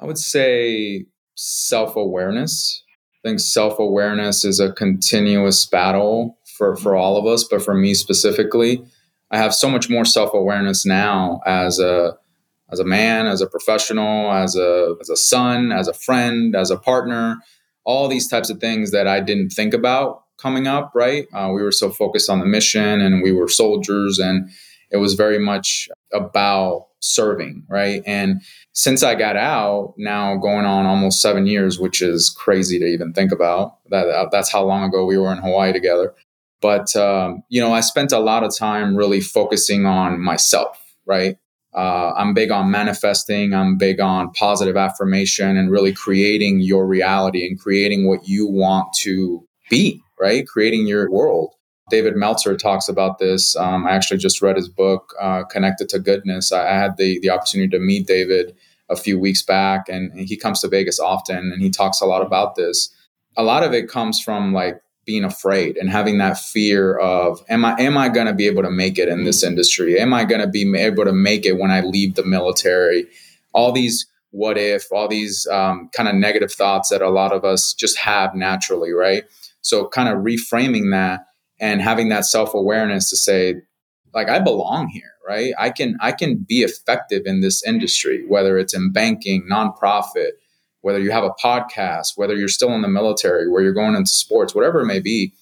i 0.00 0.04
would 0.04 0.18
say 0.18 1.04
self-awareness 1.34 2.83
i 3.24 3.28
think 3.28 3.40
self-awareness 3.40 4.44
is 4.44 4.60
a 4.60 4.72
continuous 4.72 5.64
battle 5.66 6.38
for 6.58 6.76
for 6.76 6.94
all 6.96 7.16
of 7.16 7.26
us 7.26 7.44
but 7.44 7.62
for 7.62 7.74
me 7.74 7.94
specifically 7.94 8.84
i 9.30 9.38
have 9.38 9.54
so 9.54 9.68
much 9.68 9.88
more 9.88 10.04
self-awareness 10.04 10.84
now 10.84 11.40
as 11.46 11.78
a 11.78 12.16
as 12.74 12.80
a 12.80 12.84
man, 12.84 13.26
as 13.26 13.40
a 13.40 13.46
professional, 13.46 14.32
as 14.32 14.56
a 14.56 14.94
as 15.00 15.08
a 15.08 15.16
son, 15.16 15.72
as 15.72 15.88
a 15.88 15.94
friend, 15.94 16.54
as 16.56 16.70
a 16.70 16.76
partner, 16.76 17.36
all 17.84 18.08
these 18.08 18.28
types 18.28 18.50
of 18.50 18.58
things 18.58 18.90
that 18.90 19.06
I 19.06 19.20
didn't 19.20 19.50
think 19.50 19.74
about 19.74 20.24
coming 20.38 20.66
up. 20.66 20.92
Right, 20.94 21.26
uh, 21.32 21.50
we 21.54 21.62
were 21.62 21.72
so 21.72 21.90
focused 21.90 22.30
on 22.30 22.40
the 22.40 22.46
mission, 22.46 23.00
and 23.00 23.22
we 23.22 23.32
were 23.32 23.48
soldiers, 23.48 24.18
and 24.18 24.50
it 24.90 24.98
was 24.98 25.14
very 25.14 25.38
much 25.38 25.88
about 26.12 26.88
serving. 27.04 27.64
Right, 27.68 28.02
and 28.06 28.42
since 28.72 29.02
I 29.02 29.14
got 29.14 29.36
out, 29.36 29.94
now 29.96 30.36
going 30.36 30.64
on 30.64 30.86
almost 30.86 31.20
seven 31.20 31.46
years, 31.46 31.78
which 31.78 32.02
is 32.02 32.30
crazy 32.30 32.78
to 32.78 32.86
even 32.86 33.12
think 33.12 33.32
about. 33.32 33.78
That 33.90 34.08
uh, 34.08 34.28
that's 34.30 34.50
how 34.50 34.64
long 34.64 34.84
ago 34.84 35.04
we 35.04 35.18
were 35.18 35.32
in 35.32 35.38
Hawaii 35.38 35.72
together. 35.72 36.14
But 36.60 36.94
um, 36.96 37.42
you 37.48 37.60
know, 37.60 37.72
I 37.72 37.80
spent 37.80 38.12
a 38.12 38.18
lot 38.18 38.42
of 38.42 38.56
time 38.56 38.96
really 38.96 39.20
focusing 39.20 39.86
on 39.86 40.20
myself. 40.20 40.80
Right, 41.06 41.36
uh, 41.74 42.12
I'm 42.16 42.34
big 42.34 42.50
on 42.50 42.70
manifesting. 42.70 43.52
I'm 43.52 43.76
big 43.76 44.00
on 44.00 44.30
positive 44.32 44.76
affirmation 44.76 45.56
and 45.56 45.70
really 45.70 45.92
creating 45.92 46.60
your 46.60 46.86
reality 46.86 47.46
and 47.46 47.58
creating 47.58 48.06
what 48.06 48.28
you 48.28 48.46
want 48.46 48.92
to 49.00 49.46
be, 49.68 50.00
right? 50.20 50.46
Creating 50.46 50.86
your 50.86 51.10
world. 51.10 51.52
David 51.90 52.16
Meltzer 52.16 52.56
talks 52.56 52.88
about 52.88 53.18
this. 53.18 53.54
Um, 53.56 53.86
I 53.86 53.90
actually 53.90 54.18
just 54.18 54.40
read 54.40 54.56
his 54.56 54.68
book, 54.68 55.14
uh, 55.20 55.44
Connected 55.44 55.88
to 55.90 55.98
Goodness. 55.98 56.52
I, 56.52 56.66
I 56.68 56.74
had 56.74 56.96
the, 56.96 57.18
the 57.20 57.30
opportunity 57.30 57.70
to 57.70 57.78
meet 57.78 58.06
David 58.06 58.54
a 58.88 58.96
few 58.96 59.18
weeks 59.18 59.42
back, 59.42 59.88
and, 59.88 60.12
and 60.12 60.28
he 60.28 60.36
comes 60.36 60.60
to 60.60 60.68
Vegas 60.68 60.98
often 60.98 61.52
and 61.52 61.62
he 61.62 61.70
talks 61.70 62.00
a 62.00 62.06
lot 62.06 62.22
about 62.22 62.54
this. 62.54 62.90
A 63.36 63.42
lot 63.42 63.62
of 63.62 63.72
it 63.72 63.88
comes 63.88 64.20
from 64.20 64.52
like 64.52 64.80
being 65.04 65.24
afraid 65.24 65.76
and 65.76 65.90
having 65.90 66.18
that 66.18 66.38
fear 66.38 66.96
of 66.96 67.42
am 67.48 67.64
I 67.64 67.78
am 67.78 67.98
I 67.98 68.08
going 68.08 68.26
to 68.26 68.32
be 68.32 68.46
able 68.46 68.62
to 68.62 68.70
make 68.70 68.98
it 68.98 69.08
in 69.08 69.24
this 69.24 69.42
industry? 69.42 69.98
Am 69.98 70.14
I 70.14 70.24
going 70.24 70.40
to 70.40 70.46
be 70.46 70.74
able 70.76 71.04
to 71.04 71.12
make 71.12 71.44
it 71.44 71.58
when 71.58 71.70
I 71.70 71.80
leave 71.80 72.14
the 72.14 72.24
military? 72.24 73.06
All 73.52 73.72
these 73.72 74.06
what 74.30 74.58
if, 74.58 74.90
all 74.90 75.06
these 75.06 75.46
um, 75.46 75.88
kind 75.94 76.08
of 76.08 76.14
negative 76.16 76.52
thoughts 76.52 76.88
that 76.88 77.02
a 77.02 77.10
lot 77.10 77.32
of 77.32 77.44
us 77.44 77.72
just 77.72 77.96
have 77.98 78.34
naturally, 78.34 78.92
right? 78.92 79.24
So 79.60 79.86
kind 79.88 80.08
of 80.08 80.24
reframing 80.24 80.90
that 80.90 81.20
and 81.60 81.80
having 81.80 82.08
that 82.08 82.24
self 82.26 82.54
awareness 82.54 83.10
to 83.10 83.16
say, 83.16 83.56
like, 84.12 84.28
I 84.28 84.38
belong 84.38 84.88
here, 84.88 85.12
right? 85.26 85.52
I 85.58 85.70
can 85.70 85.96
I 86.00 86.12
can 86.12 86.44
be 86.48 86.62
effective 86.62 87.22
in 87.26 87.40
this 87.40 87.64
industry, 87.66 88.24
whether 88.26 88.58
it's 88.58 88.74
in 88.74 88.92
banking, 88.92 89.46
nonprofit, 89.50 90.32
whether 90.82 91.00
you 91.00 91.10
have 91.10 91.24
a 91.24 91.34
podcast, 91.42 92.16
whether 92.16 92.34
you're 92.34 92.48
still 92.48 92.74
in 92.74 92.82
the 92.82 92.88
military, 92.88 93.48
where 93.48 93.62
you're 93.62 93.72
going 93.72 93.94
into 93.94 94.10
sports, 94.10 94.54
whatever 94.54 94.80
it 94.80 94.86
may 94.86 95.00
be, 95.00 95.32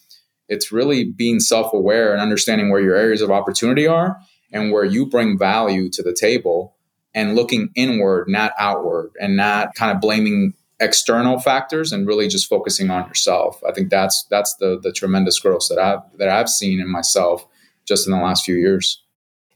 it's 0.48 0.70
really 0.70 1.04
being 1.04 1.40
self 1.40 1.72
aware 1.72 2.12
and 2.12 2.20
understanding 2.20 2.70
where 2.70 2.80
your 2.80 2.96
areas 2.96 3.22
of 3.22 3.30
opportunity 3.30 3.86
are 3.86 4.18
and 4.52 4.70
where 4.70 4.84
you 4.84 5.06
bring 5.06 5.38
value 5.38 5.88
to 5.90 6.02
the 6.02 6.14
table 6.14 6.76
and 7.14 7.34
looking 7.34 7.70
inward, 7.74 8.28
not 8.28 8.52
outward, 8.58 9.10
and 9.20 9.36
not 9.36 9.74
kind 9.74 9.94
of 9.94 10.00
blaming 10.00 10.54
external 10.82 11.38
factors 11.38 11.92
and 11.92 12.06
really 12.06 12.28
just 12.28 12.48
focusing 12.48 12.90
on 12.90 13.06
yourself. 13.06 13.62
I 13.66 13.72
think 13.72 13.90
that's 13.90 14.24
that's 14.30 14.54
the 14.56 14.78
the 14.82 14.92
tremendous 14.92 15.38
growth 15.38 15.66
that 15.70 15.78
I've 15.78 16.00
that 16.18 16.28
I've 16.28 16.48
seen 16.48 16.80
in 16.80 16.90
myself 16.90 17.46
just 17.86 18.06
in 18.06 18.12
the 18.12 18.20
last 18.20 18.44
few 18.44 18.56
years. 18.56 19.02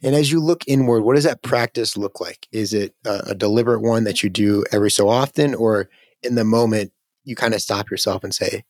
And 0.02 0.14
as 0.14 0.30
you 0.30 0.40
look 0.40 0.62
inward, 0.66 1.02
what 1.02 1.14
does 1.14 1.24
that 1.24 1.42
practice 1.42 1.96
look 1.96 2.20
like? 2.20 2.46
Is 2.52 2.72
it 2.72 2.94
a, 3.04 3.30
a 3.30 3.34
deliberate 3.34 3.80
one 3.80 4.04
that 4.04 4.22
you 4.22 4.30
do 4.30 4.64
every 4.70 4.90
so 4.90 5.08
often, 5.08 5.54
or 5.54 5.88
in 6.22 6.34
the 6.34 6.44
moment 6.44 6.92
you 7.24 7.34
kind 7.34 7.54
of 7.54 7.60
stop 7.60 7.90
yourself 7.90 8.22
and 8.22 8.34
say 8.34 8.64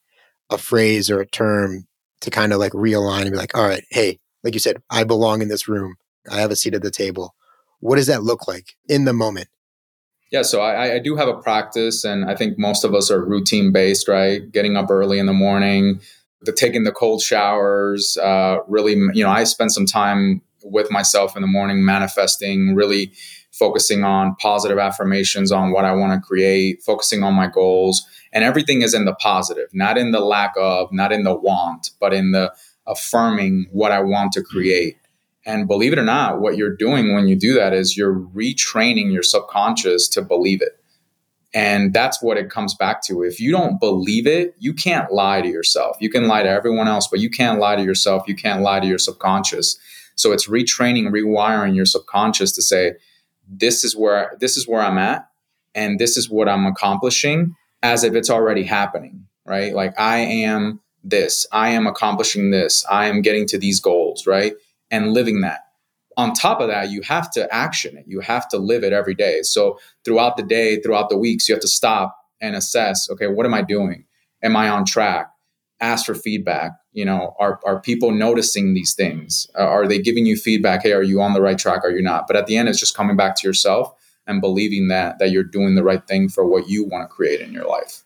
a 0.50 0.56
phrase 0.56 1.10
or 1.10 1.20
a 1.20 1.26
term 1.26 1.86
to 2.20 2.30
kind 2.30 2.52
of 2.52 2.58
like 2.58 2.72
realign 2.72 3.22
and 3.22 3.32
be 3.32 3.36
like, 3.36 3.56
all 3.56 3.66
right, 3.66 3.84
hey, 3.90 4.18
like 4.42 4.54
you 4.54 4.60
said, 4.60 4.82
I 4.90 5.04
belong 5.04 5.42
in 5.42 5.48
this 5.48 5.68
room. 5.68 5.96
I 6.30 6.40
have 6.40 6.50
a 6.50 6.56
seat 6.56 6.74
at 6.74 6.82
the 6.82 6.90
table. 6.90 7.34
What 7.80 7.96
does 7.96 8.06
that 8.06 8.22
look 8.22 8.48
like 8.48 8.74
in 8.88 9.04
the 9.04 9.12
moment? 9.12 9.48
Yeah, 10.32 10.42
so 10.42 10.60
I, 10.60 10.94
I 10.94 10.98
do 10.98 11.14
have 11.16 11.28
a 11.28 11.34
practice, 11.34 12.04
and 12.04 12.28
I 12.28 12.34
think 12.34 12.58
most 12.58 12.84
of 12.84 12.94
us 12.94 13.10
are 13.10 13.24
routine 13.24 13.70
based, 13.72 14.08
right? 14.08 14.50
Getting 14.50 14.76
up 14.76 14.90
early 14.90 15.18
in 15.18 15.26
the 15.26 15.32
morning, 15.32 16.00
the 16.42 16.52
taking 16.52 16.84
the 16.84 16.92
cold 16.92 17.22
showers. 17.22 18.16
Uh, 18.16 18.58
really, 18.66 18.94
you 19.14 19.22
know, 19.22 19.30
I 19.30 19.44
spend 19.44 19.72
some 19.72 19.86
time 19.86 20.42
with 20.64 20.90
myself 20.90 21.36
in 21.36 21.42
the 21.42 21.48
morning, 21.48 21.84
manifesting, 21.84 22.74
really 22.74 23.12
focusing 23.52 24.04
on 24.04 24.34
positive 24.36 24.78
affirmations 24.78 25.50
on 25.50 25.72
what 25.72 25.84
I 25.84 25.92
want 25.92 26.12
to 26.12 26.26
create, 26.26 26.82
focusing 26.82 27.22
on 27.22 27.34
my 27.34 27.46
goals. 27.46 28.06
And 28.32 28.44
everything 28.44 28.82
is 28.82 28.92
in 28.92 29.06
the 29.06 29.14
positive, 29.14 29.68
not 29.72 29.96
in 29.96 30.10
the 30.10 30.20
lack 30.20 30.54
of, 30.58 30.92
not 30.92 31.12
in 31.12 31.22
the 31.22 31.34
want, 31.34 31.90
but 32.00 32.12
in 32.12 32.32
the 32.32 32.52
affirming 32.86 33.66
what 33.72 33.92
I 33.92 34.00
want 34.00 34.32
to 34.32 34.42
create. 34.42 34.98
And 35.46 35.68
believe 35.68 35.92
it 35.92 35.98
or 35.98 36.04
not, 36.04 36.40
what 36.40 36.56
you're 36.56 36.74
doing 36.74 37.14
when 37.14 37.28
you 37.28 37.36
do 37.36 37.54
that 37.54 37.72
is 37.72 37.96
you're 37.96 38.14
retraining 38.14 39.12
your 39.12 39.22
subconscious 39.22 40.08
to 40.08 40.20
believe 40.20 40.60
it. 40.60 40.80
And 41.54 41.94
that's 41.94 42.20
what 42.20 42.36
it 42.36 42.50
comes 42.50 42.74
back 42.74 43.00
to. 43.04 43.22
If 43.22 43.40
you 43.40 43.52
don't 43.52 43.78
believe 43.78 44.26
it, 44.26 44.56
you 44.58 44.74
can't 44.74 45.10
lie 45.12 45.40
to 45.40 45.48
yourself. 45.48 45.96
You 46.00 46.10
can 46.10 46.26
lie 46.26 46.42
to 46.42 46.48
everyone 46.48 46.88
else, 46.88 47.06
but 47.06 47.20
you 47.20 47.30
can't 47.30 47.60
lie 47.60 47.76
to 47.76 47.82
yourself. 47.82 48.24
You 48.26 48.34
can't 48.34 48.60
lie 48.60 48.80
to 48.80 48.86
your 48.86 48.98
subconscious. 48.98 49.78
So 50.16 50.32
it's 50.32 50.48
retraining, 50.48 51.10
rewiring 51.10 51.76
your 51.76 51.86
subconscious 51.86 52.52
to 52.52 52.62
say, 52.62 52.94
this 53.48 53.84
is 53.84 53.96
where 53.96 54.36
this 54.40 54.56
is 54.56 54.66
where 54.66 54.82
I'm 54.82 54.98
at 54.98 55.28
and 55.74 55.98
this 55.98 56.16
is 56.16 56.28
what 56.28 56.48
I'm 56.48 56.66
accomplishing 56.66 57.54
as 57.82 58.02
if 58.02 58.14
it's 58.14 58.30
already 58.30 58.64
happening, 58.64 59.26
right? 59.44 59.72
Like 59.72 59.98
I 59.98 60.18
am 60.18 60.80
this, 61.04 61.46
I 61.52 61.68
am 61.70 61.86
accomplishing 61.86 62.50
this, 62.50 62.84
I 62.90 63.06
am 63.06 63.22
getting 63.22 63.46
to 63.48 63.58
these 63.58 63.78
goals, 63.78 64.26
right? 64.26 64.54
And 64.96 65.12
living 65.12 65.40
that. 65.42 65.60
On 66.16 66.32
top 66.32 66.60
of 66.60 66.68
that, 66.68 66.90
you 66.90 67.02
have 67.02 67.30
to 67.32 67.52
action 67.54 67.98
it. 67.98 68.04
You 68.06 68.20
have 68.20 68.48
to 68.48 68.58
live 68.58 68.82
it 68.84 68.92
every 68.92 69.14
day. 69.14 69.42
So 69.42 69.78
throughout 70.04 70.36
the 70.36 70.42
day, 70.42 70.80
throughout 70.80 71.10
the 71.10 71.18
weeks, 71.18 71.48
you 71.48 71.54
have 71.54 71.62
to 71.62 71.68
stop 71.68 72.16
and 72.40 72.56
assess, 72.56 73.10
okay, 73.10 73.26
what 73.26 73.44
am 73.44 73.52
I 73.52 73.62
doing? 73.62 74.06
Am 74.42 74.56
I 74.56 74.70
on 74.70 74.86
track? 74.86 75.30
Ask 75.80 76.06
for 76.06 76.14
feedback 76.14 76.72
you 76.96 77.04
know 77.04 77.36
are, 77.38 77.60
are 77.64 77.80
people 77.80 78.10
noticing 78.10 78.74
these 78.74 78.94
things 78.94 79.46
uh, 79.56 79.62
are 79.62 79.86
they 79.86 80.00
giving 80.00 80.26
you 80.26 80.34
feedback 80.34 80.82
hey 80.82 80.92
are 80.92 81.02
you 81.02 81.20
on 81.20 81.34
the 81.34 81.42
right 81.42 81.58
track 81.58 81.84
are 81.84 81.90
you 81.90 82.02
not 82.02 82.26
but 82.26 82.34
at 82.34 82.46
the 82.46 82.56
end 82.56 82.68
it's 82.68 82.80
just 82.80 82.96
coming 82.96 83.16
back 83.16 83.36
to 83.36 83.46
yourself 83.46 83.92
and 84.26 84.40
believing 84.40 84.88
that 84.88 85.18
that 85.20 85.30
you're 85.30 85.44
doing 85.44 85.76
the 85.76 85.84
right 85.84 86.08
thing 86.08 86.28
for 86.28 86.44
what 86.44 86.68
you 86.68 86.84
want 86.84 87.08
to 87.08 87.14
create 87.14 87.40
in 87.40 87.52
your 87.52 87.68
life 87.68 88.04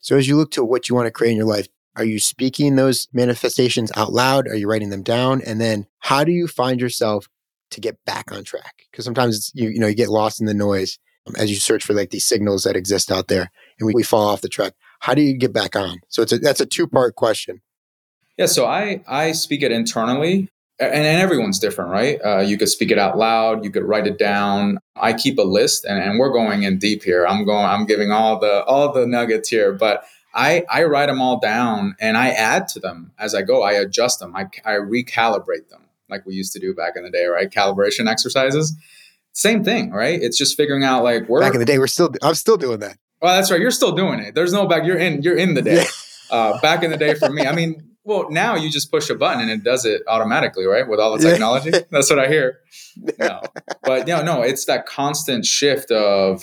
so 0.00 0.16
as 0.16 0.28
you 0.28 0.36
look 0.36 0.50
to 0.50 0.64
what 0.64 0.88
you 0.88 0.94
want 0.94 1.06
to 1.06 1.10
create 1.10 1.30
in 1.30 1.36
your 1.36 1.46
life 1.46 1.68
are 1.96 2.04
you 2.04 2.18
speaking 2.18 2.76
those 2.76 3.08
manifestations 3.12 3.90
out 3.96 4.12
loud 4.12 4.46
are 4.48 4.56
you 4.56 4.68
writing 4.68 4.90
them 4.90 5.02
down 5.02 5.40
and 5.42 5.60
then 5.60 5.86
how 6.00 6.24
do 6.24 6.32
you 6.32 6.46
find 6.46 6.80
yourself 6.80 7.28
to 7.70 7.80
get 7.80 7.98
back 8.04 8.32
on 8.32 8.44
track 8.44 8.82
because 8.90 9.04
sometimes 9.04 9.50
you 9.54 9.68
you 9.68 9.78
know 9.78 9.86
you 9.86 9.94
get 9.94 10.08
lost 10.08 10.40
in 10.40 10.46
the 10.46 10.54
noise 10.54 10.98
um, 11.26 11.36
as 11.36 11.50
you 11.50 11.56
search 11.56 11.84
for 11.84 11.92
like 11.92 12.10
these 12.10 12.24
signals 12.24 12.64
that 12.64 12.76
exist 12.76 13.12
out 13.12 13.28
there 13.28 13.50
and 13.78 13.86
we, 13.86 13.94
we 13.94 14.02
fall 14.02 14.28
off 14.28 14.40
the 14.40 14.48
track 14.48 14.72
how 15.00 15.14
do 15.14 15.22
you 15.22 15.36
get 15.36 15.52
back 15.52 15.76
on 15.76 16.00
so 16.08 16.22
it's 16.22 16.32
a, 16.32 16.38
that's 16.38 16.60
a 16.60 16.66
two 16.66 16.86
part 16.86 17.14
question 17.14 17.60
yeah, 18.40 18.46
so 18.46 18.64
I 18.64 19.02
I 19.06 19.32
speak 19.32 19.62
it 19.62 19.70
internally, 19.70 20.48
and, 20.78 20.94
and 20.94 21.20
everyone's 21.20 21.58
different, 21.58 21.90
right? 21.90 22.18
Uh, 22.24 22.38
you 22.38 22.56
could 22.56 22.70
speak 22.70 22.90
it 22.90 22.98
out 22.98 23.18
loud, 23.18 23.66
you 23.66 23.70
could 23.70 23.82
write 23.82 24.06
it 24.06 24.18
down. 24.18 24.78
I 24.96 25.12
keep 25.12 25.38
a 25.38 25.42
list, 25.42 25.84
and, 25.84 26.02
and 26.02 26.18
we're 26.18 26.32
going 26.32 26.62
in 26.62 26.78
deep 26.78 27.02
here. 27.02 27.26
I'm 27.26 27.44
going, 27.44 27.66
I'm 27.66 27.84
giving 27.84 28.12
all 28.12 28.38
the 28.38 28.64
all 28.64 28.94
the 28.94 29.06
nuggets 29.06 29.50
here, 29.50 29.72
but 29.74 30.06
I 30.34 30.64
I 30.70 30.84
write 30.84 31.06
them 31.06 31.20
all 31.20 31.40
down 31.40 31.96
and 32.00 32.16
I 32.16 32.30
add 32.30 32.68
to 32.68 32.80
them 32.80 33.12
as 33.18 33.34
I 33.34 33.42
go. 33.42 33.62
I 33.62 33.72
adjust 33.72 34.20
them. 34.20 34.34
I 34.36 34.46
I 34.64 34.74
recalibrate 34.74 35.68
them 35.68 35.82
like 36.08 36.26
we 36.26 36.34
used 36.34 36.52
to 36.52 36.58
do 36.58 36.74
back 36.74 36.94
in 36.96 37.04
the 37.04 37.10
day, 37.10 37.26
right? 37.26 37.50
Calibration 37.50 38.08
exercises. 38.08 38.74
Same 39.32 39.62
thing, 39.62 39.92
right? 39.92 40.20
It's 40.20 40.36
just 40.36 40.56
figuring 40.56 40.84
out 40.84 41.04
like 41.04 41.28
we're 41.28 41.40
back 41.40 41.54
in 41.54 41.60
the 41.60 41.66
day. 41.66 41.78
We're 41.78 41.86
still 41.86 42.10
I'm 42.22 42.34
still 42.34 42.56
doing 42.56 42.80
that. 42.80 42.98
Well, 43.22 43.34
that's 43.36 43.50
right. 43.50 43.60
You're 43.60 43.70
still 43.70 43.92
doing 43.92 44.20
it. 44.20 44.34
There's 44.34 44.52
no 44.52 44.66
back. 44.66 44.84
You're 44.84 44.98
in. 44.98 45.22
You're 45.22 45.36
in 45.36 45.54
the 45.54 45.62
day. 45.62 45.76
Yeah. 45.76 45.84
Uh, 46.30 46.60
back 46.60 46.82
in 46.82 46.90
the 46.90 46.96
day 46.96 47.14
for 47.14 47.28
me, 47.28 47.44
I 47.44 47.52
mean, 47.52 47.90
well, 48.04 48.30
now 48.30 48.54
you 48.54 48.70
just 48.70 48.90
push 48.90 49.10
a 49.10 49.14
button 49.14 49.40
and 49.40 49.50
it 49.50 49.62
does 49.62 49.84
it 49.84 50.02
automatically, 50.06 50.64
right? 50.64 50.88
With 50.88 51.00
all 51.00 51.16
the 51.16 51.22
technology. 51.22 51.70
That's 51.90 52.08
what 52.10 52.18
I 52.18 52.28
hear. 52.28 52.60
No. 53.18 53.40
But 53.84 54.08
you 54.08 54.14
know, 54.14 54.22
no, 54.22 54.42
it's 54.42 54.64
that 54.66 54.84
constant 54.84 55.46
shift 55.46 55.90
of 55.92 56.42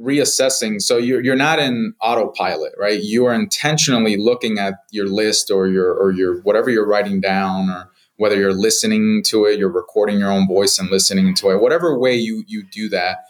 reassessing. 0.00 0.80
So 0.80 0.96
you're 0.96 1.22
you're 1.22 1.36
not 1.36 1.58
in 1.58 1.94
autopilot, 2.00 2.72
right? 2.78 3.00
You 3.00 3.26
are 3.26 3.34
intentionally 3.34 4.16
looking 4.16 4.58
at 4.58 4.74
your 4.90 5.06
list 5.06 5.50
or 5.50 5.68
your 5.68 5.92
or 5.92 6.12
your 6.12 6.40
whatever 6.42 6.70
you're 6.70 6.86
writing 6.86 7.20
down 7.20 7.68
or 7.70 7.90
whether 8.16 8.36
you're 8.36 8.52
listening 8.52 9.22
to 9.24 9.46
it, 9.46 9.58
you're 9.58 9.72
recording 9.72 10.18
your 10.18 10.30
own 10.30 10.46
voice 10.46 10.78
and 10.78 10.90
listening 10.90 11.34
to 11.34 11.50
it, 11.50 11.60
whatever 11.60 11.98
way 11.98 12.14
you 12.14 12.44
you 12.46 12.62
do 12.70 12.88
that, 12.90 13.20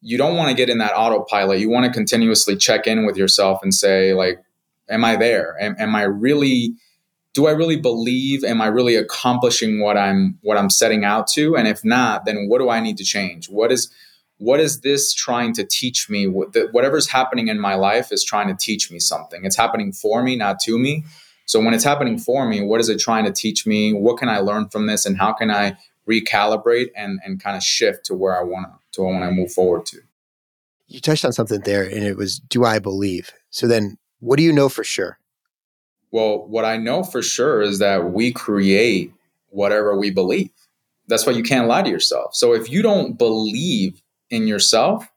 you 0.00 0.18
don't 0.18 0.36
want 0.36 0.50
to 0.50 0.56
get 0.56 0.68
in 0.68 0.78
that 0.78 0.92
autopilot. 0.96 1.60
You 1.60 1.70
want 1.70 1.86
to 1.86 1.92
continuously 1.92 2.56
check 2.56 2.86
in 2.86 3.06
with 3.06 3.16
yourself 3.16 3.60
and 3.62 3.72
say, 3.72 4.14
like, 4.14 4.40
am 4.88 5.04
I 5.04 5.16
there? 5.16 5.56
Am, 5.60 5.76
am 5.78 5.94
I 5.94 6.02
really 6.02 6.74
do 7.34 7.46
I 7.46 7.50
really 7.50 7.78
believe? 7.78 8.42
Am 8.44 8.62
I 8.62 8.66
really 8.66 8.96
accomplishing 8.96 9.80
what 9.80 9.96
I'm 9.96 10.38
what 10.42 10.56
I'm 10.56 10.70
setting 10.70 11.04
out 11.04 11.28
to? 11.28 11.56
And 11.56 11.68
if 11.68 11.84
not, 11.84 12.24
then 12.24 12.46
what 12.48 12.58
do 12.58 12.68
I 12.68 12.80
need 12.80 12.96
to 12.96 13.04
change? 13.04 13.48
What 13.48 13.70
is 13.70 13.92
what 14.38 14.60
is 14.60 14.80
this 14.80 15.14
trying 15.14 15.54
to 15.54 15.64
teach 15.64 16.10
me? 16.10 16.26
Whatever's 16.26 17.08
happening 17.08 17.48
in 17.48 17.58
my 17.58 17.74
life 17.74 18.12
is 18.12 18.24
trying 18.24 18.48
to 18.48 18.54
teach 18.54 18.90
me 18.90 18.98
something. 18.98 19.44
It's 19.44 19.56
happening 19.56 19.92
for 19.92 20.22
me, 20.22 20.36
not 20.36 20.58
to 20.60 20.78
me. 20.78 21.04
So 21.46 21.60
when 21.60 21.74
it's 21.74 21.84
happening 21.84 22.18
for 22.18 22.46
me, 22.46 22.62
what 22.62 22.80
is 22.80 22.88
it 22.88 22.98
trying 22.98 23.24
to 23.24 23.32
teach 23.32 23.66
me? 23.66 23.92
What 23.92 24.18
can 24.18 24.28
I 24.28 24.38
learn 24.38 24.68
from 24.68 24.86
this, 24.86 25.06
and 25.06 25.16
how 25.16 25.32
can 25.32 25.50
I 25.50 25.76
recalibrate 26.08 26.88
and 26.96 27.20
and 27.24 27.42
kind 27.42 27.56
of 27.56 27.62
shift 27.62 28.04
to 28.06 28.14
where 28.14 28.38
I 28.38 28.42
want 28.42 28.66
to 28.66 28.78
to 28.92 29.02
want 29.02 29.24
to 29.24 29.30
move 29.30 29.52
forward 29.52 29.86
to? 29.86 30.00
You 30.88 31.00
touched 31.00 31.24
on 31.24 31.32
something 31.32 31.60
there, 31.60 31.82
and 31.82 32.04
it 32.04 32.16
was, 32.16 32.38
do 32.38 32.64
I 32.64 32.78
believe? 32.78 33.32
So 33.50 33.66
then, 33.66 33.98
what 34.20 34.36
do 34.36 34.42
you 34.42 34.52
know 34.52 34.68
for 34.68 34.84
sure? 34.84 35.18
Well, 36.10 36.46
what 36.46 36.64
I 36.64 36.76
know 36.76 37.02
for 37.02 37.22
sure 37.22 37.60
is 37.60 37.80
that 37.80 38.12
we 38.12 38.32
create 38.32 39.12
whatever 39.48 39.96
we 39.96 40.10
believe. 40.10 40.50
That's 41.08 41.26
why 41.26 41.32
you 41.32 41.42
can't 41.42 41.66
lie 41.68 41.82
to 41.82 41.90
yourself. 41.90 42.34
So 42.34 42.52
if 42.54 42.70
you 42.70 42.82
don't 42.82 43.18
believe 43.18 44.00
in 44.30 44.46
yourself, 44.46 45.08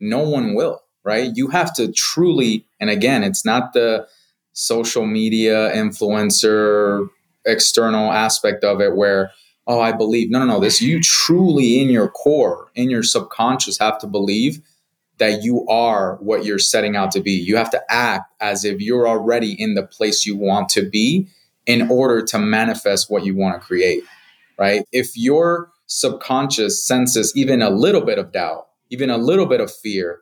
no 0.00 0.20
one 0.20 0.54
will, 0.54 0.82
right? 1.04 1.30
You 1.34 1.48
have 1.48 1.74
to 1.74 1.92
truly, 1.92 2.66
and 2.80 2.90
again, 2.90 3.22
it's 3.22 3.44
not 3.44 3.72
the 3.72 4.06
social 4.52 5.06
media 5.06 5.70
influencer 5.74 7.08
external 7.46 8.12
aspect 8.12 8.64
of 8.64 8.80
it 8.80 8.96
where, 8.96 9.30
oh, 9.66 9.80
I 9.80 9.92
believe. 9.92 10.30
No, 10.30 10.40
no, 10.40 10.44
no. 10.44 10.60
This 10.60 10.82
you 10.82 11.00
truly 11.00 11.80
in 11.80 11.88
your 11.88 12.08
core, 12.08 12.70
in 12.74 12.90
your 12.90 13.02
subconscious 13.02 13.78
have 13.78 13.98
to 14.00 14.06
believe 14.06 14.60
that 15.18 15.42
you 15.42 15.66
are 15.68 16.16
what 16.16 16.44
you're 16.44 16.58
setting 16.58 16.96
out 16.96 17.10
to 17.12 17.20
be. 17.20 17.32
You 17.32 17.56
have 17.56 17.70
to 17.70 17.82
act 17.90 18.32
as 18.40 18.64
if 18.64 18.80
you're 18.80 19.06
already 19.06 19.52
in 19.52 19.74
the 19.74 19.82
place 19.82 20.24
you 20.24 20.36
want 20.36 20.70
to 20.70 20.88
be 20.88 21.28
in 21.66 21.90
order 21.90 22.22
to 22.22 22.38
manifest 22.38 23.10
what 23.10 23.24
you 23.24 23.36
want 23.36 23.60
to 23.60 23.66
create, 23.66 24.02
right? 24.58 24.84
If 24.92 25.16
your 25.16 25.69
subconscious 25.90 26.86
senses 26.86 27.32
even 27.34 27.60
a 27.60 27.68
little 27.68 28.00
bit 28.00 28.16
of 28.16 28.30
doubt, 28.30 28.68
even 28.90 29.10
a 29.10 29.18
little 29.18 29.46
bit 29.46 29.60
of 29.60 29.74
fear, 29.74 30.20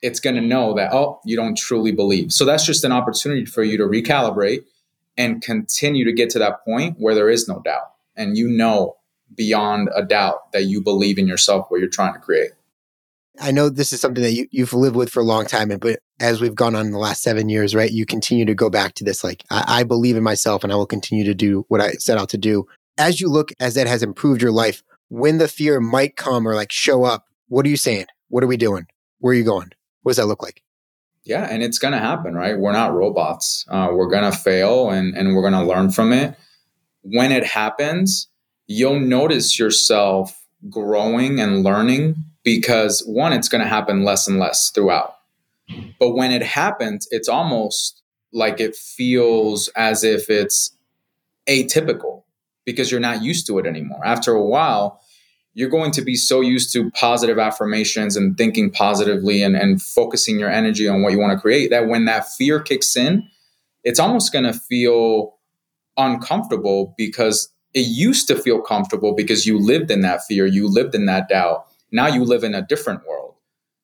it's 0.00 0.18
going 0.18 0.34
to 0.34 0.40
know 0.40 0.74
that, 0.74 0.92
oh, 0.94 1.20
you 1.26 1.36
don't 1.36 1.58
truly 1.58 1.92
believe. 1.92 2.32
So 2.32 2.46
that's 2.46 2.64
just 2.64 2.84
an 2.84 2.92
opportunity 2.92 3.44
for 3.44 3.62
you 3.62 3.76
to 3.76 3.84
recalibrate 3.84 4.64
and 5.18 5.42
continue 5.42 6.06
to 6.06 6.12
get 6.12 6.30
to 6.30 6.38
that 6.38 6.64
point 6.64 6.96
where 6.98 7.14
there 7.14 7.28
is 7.28 7.46
no 7.46 7.60
doubt 7.60 7.92
and 8.16 8.38
you 8.38 8.48
know 8.48 8.96
beyond 9.36 9.90
a 9.94 10.02
doubt 10.02 10.50
that 10.52 10.64
you 10.64 10.80
believe 10.80 11.18
in 11.18 11.28
yourself 11.28 11.66
what 11.68 11.80
you're 11.80 11.90
trying 11.90 12.14
to 12.14 12.18
create. 12.18 12.52
I 13.38 13.50
know 13.50 13.68
this 13.68 13.92
is 13.92 14.00
something 14.00 14.22
that 14.22 14.32
you, 14.32 14.48
you've 14.50 14.72
lived 14.72 14.96
with 14.96 15.10
for 15.10 15.20
a 15.20 15.24
long 15.24 15.44
time, 15.44 15.68
but 15.80 16.00
as 16.18 16.40
we've 16.40 16.54
gone 16.54 16.74
on 16.74 16.86
in 16.86 16.92
the 16.92 16.98
last 16.98 17.22
seven 17.22 17.50
years, 17.50 17.74
right, 17.74 17.90
you 17.90 18.06
continue 18.06 18.46
to 18.46 18.54
go 18.54 18.70
back 18.70 18.94
to 18.94 19.04
this 19.04 19.22
like, 19.22 19.44
I, 19.50 19.64
I 19.80 19.82
believe 19.84 20.16
in 20.16 20.22
myself 20.22 20.64
and 20.64 20.72
I 20.72 20.76
will 20.76 20.86
continue 20.86 21.24
to 21.24 21.34
do 21.34 21.66
what 21.68 21.82
I 21.82 21.92
set 21.92 22.16
out 22.16 22.30
to 22.30 22.38
do. 22.38 22.66
As 22.96 23.20
you 23.20 23.28
look, 23.28 23.52
as 23.60 23.74
that 23.74 23.86
has 23.86 24.02
improved 24.02 24.42
your 24.42 24.50
life, 24.50 24.82
when 25.10 25.38
the 25.38 25.48
fear 25.48 25.80
might 25.80 26.16
come 26.16 26.48
or 26.48 26.54
like 26.54 26.72
show 26.72 27.04
up, 27.04 27.26
what 27.48 27.66
are 27.66 27.68
you 27.68 27.76
saying? 27.76 28.06
What 28.28 28.42
are 28.42 28.46
we 28.46 28.56
doing? 28.56 28.86
Where 29.18 29.32
are 29.32 29.36
you 29.36 29.44
going? 29.44 29.72
What 30.02 30.10
does 30.10 30.16
that 30.16 30.26
look 30.26 30.42
like? 30.42 30.62
Yeah, 31.24 31.46
and 31.50 31.62
it's 31.62 31.78
to 31.92 31.98
happen, 31.98 32.34
right? 32.34 32.58
We're 32.58 32.72
not 32.72 32.94
robots. 32.94 33.66
Uh, 33.68 33.90
we're 33.92 34.08
to 34.30 34.36
fail 34.36 34.88
and, 34.88 35.14
and 35.14 35.34
we're 35.34 35.42
to 35.52 35.64
learn 35.64 35.90
from 35.90 36.12
it. 36.12 36.36
When 37.02 37.32
it 37.32 37.44
happens, 37.44 38.28
you'll 38.66 39.00
notice 39.00 39.58
yourself 39.58 40.40
growing 40.70 41.40
and 41.40 41.62
learning 41.62 42.16
because 42.42 43.02
one, 43.04 43.32
it's 43.32 43.48
to 43.62 43.68
happen 43.68 44.04
less 44.04 44.26
and 44.28 44.38
less 44.38 44.70
throughout. 44.70 45.16
But 45.98 46.10
when 46.10 46.30
it 46.30 46.42
happens, 46.42 47.06
it's 47.10 47.28
almost 47.28 48.02
like 48.32 48.60
it 48.60 48.76
feels 48.76 49.68
as 49.76 50.04
if 50.04 50.30
it's 50.30 50.76
atypical 51.48 52.22
because 52.70 52.90
you're 52.90 53.00
not 53.00 53.22
used 53.22 53.46
to 53.46 53.58
it 53.58 53.66
anymore. 53.66 54.00
After 54.04 54.32
a 54.32 54.44
while, 54.44 55.00
you're 55.54 55.68
going 55.68 55.90
to 55.92 56.02
be 56.02 56.14
so 56.14 56.40
used 56.40 56.72
to 56.72 56.90
positive 56.92 57.38
affirmations 57.38 58.16
and 58.16 58.36
thinking 58.36 58.70
positively 58.70 59.42
and, 59.42 59.56
and 59.56 59.82
focusing 59.82 60.38
your 60.38 60.50
energy 60.50 60.88
on 60.88 61.02
what 61.02 61.12
you 61.12 61.18
want 61.18 61.32
to 61.32 61.40
create 61.40 61.70
that 61.70 61.88
when 61.88 62.04
that 62.04 62.28
fear 62.28 62.60
kicks 62.60 62.96
in, 62.96 63.28
it's 63.82 63.98
almost 63.98 64.32
going 64.32 64.44
to 64.44 64.52
feel 64.52 65.34
uncomfortable 65.96 66.94
because 66.96 67.52
it 67.74 67.86
used 67.86 68.28
to 68.28 68.36
feel 68.36 68.60
comfortable 68.60 69.14
because 69.14 69.46
you 69.46 69.58
lived 69.58 69.90
in 69.90 70.02
that 70.02 70.24
fear, 70.24 70.46
you 70.46 70.68
lived 70.68 70.94
in 70.94 71.06
that 71.06 71.28
doubt. 71.28 71.66
Now 71.92 72.06
you 72.06 72.24
live 72.24 72.44
in 72.44 72.54
a 72.54 72.62
different 72.62 73.06
world. 73.06 73.34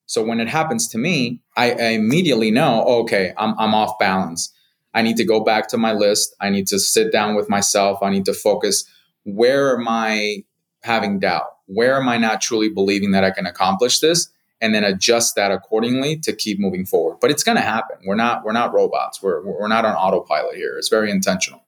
So 0.05 0.23
when 0.23 0.39
it 0.39 0.47
happens 0.47 0.87
to 0.89 0.97
me, 0.97 1.41
I, 1.57 1.71
I 1.71 1.87
immediately 1.89 2.49
know, 2.49 2.83
oh, 2.87 3.01
okay, 3.01 3.33
I'm, 3.37 3.53
I'm 3.59 3.73
off 3.75 3.99
balance. 3.99 4.53
I 4.97 5.03
need 5.03 5.17
to 5.17 5.23
go 5.23 5.41
back 5.41 5.67
to 5.67 5.77
my 5.77 5.93
list. 5.93 6.35
I 6.41 6.49
need 6.49 6.65
to 6.69 6.79
sit 6.79 7.11
down 7.11 7.35
with 7.35 7.51
myself. 7.51 7.99
I 8.01 8.09
need 8.09 8.25
to 8.25 8.33
focus. 8.33 8.83
Where 9.25 9.77
am 9.77 9.87
I 9.87 10.43
having 10.81 11.19
doubt? 11.19 11.51
Where 11.67 11.97
am 11.97 12.09
I 12.09 12.17
not 12.17 12.41
truly 12.41 12.67
believing 12.67 13.11
that 13.11 13.23
I 13.23 13.29
can 13.29 13.45
accomplish 13.45 13.99
this? 13.99 14.27
And 14.59 14.73
then 14.73 14.83
adjust 14.83 15.35
that 15.35 15.51
accordingly 15.51 16.17
to 16.21 16.33
keep 16.33 16.59
moving 16.59 16.83
forward. 16.83 17.17
But 17.21 17.29
it's 17.29 17.43
going 17.43 17.57
to 17.57 17.61
happen. 17.61 17.97
We're 18.07 18.15
not 18.15 18.43
we're 18.43 18.53
not 18.53 18.73
robots. 18.73 19.21
We're 19.21 19.45
we're 19.45 19.67
not 19.67 19.85
on 19.85 19.93
autopilot 19.93 20.55
here. 20.55 20.79
It's 20.79 20.89
very 20.89 21.11
intentional. 21.11 21.63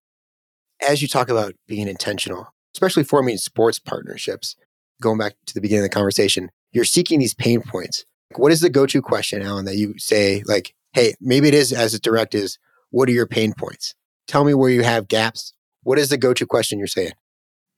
As 0.89 1.03
you 1.03 1.07
talk 1.07 1.29
about 1.29 1.53
being 1.67 1.87
intentional, 1.87 2.51
especially 2.73 3.03
forming 3.03 3.37
sports 3.37 3.77
partnerships, 3.77 4.55
going 5.03 5.19
back 5.19 5.35
to 5.45 5.53
the 5.53 5.61
beginning 5.61 5.85
of 5.85 5.91
the 5.91 5.95
conversation, 5.95 6.49
you're 6.71 6.83
seeking 6.83 7.19
these 7.19 7.35
pain 7.35 7.61
points. 7.61 8.05
What 8.37 8.51
is 8.51 8.61
the 8.61 8.71
go-to 8.71 9.03
question, 9.03 9.43
Alain, 9.43 9.65
that 9.65 9.75
you 9.75 9.93
say 9.99 10.41
like, 10.47 10.73
"Hey, 10.93 11.13
maybe 11.21 11.47
it 11.47 11.53
is 11.53 11.71
as 11.71 11.93
a 11.93 11.99
direct 11.99 12.33
as 12.33 12.57
what 12.91 13.09
are 13.09 13.13
your 13.13 13.27
pain 13.27 13.53
points? 13.53 13.93
Tell 14.27 14.43
me 14.43 14.53
where 14.53 14.69
you 14.69 14.83
have 14.83 15.07
gaps. 15.07 15.53
What 15.83 15.99
is 15.99 16.09
the 16.09 16.17
go 16.17 16.33
to 16.33 16.45
question 16.45 16.77
you're 16.77 16.87
saying? 16.87 17.13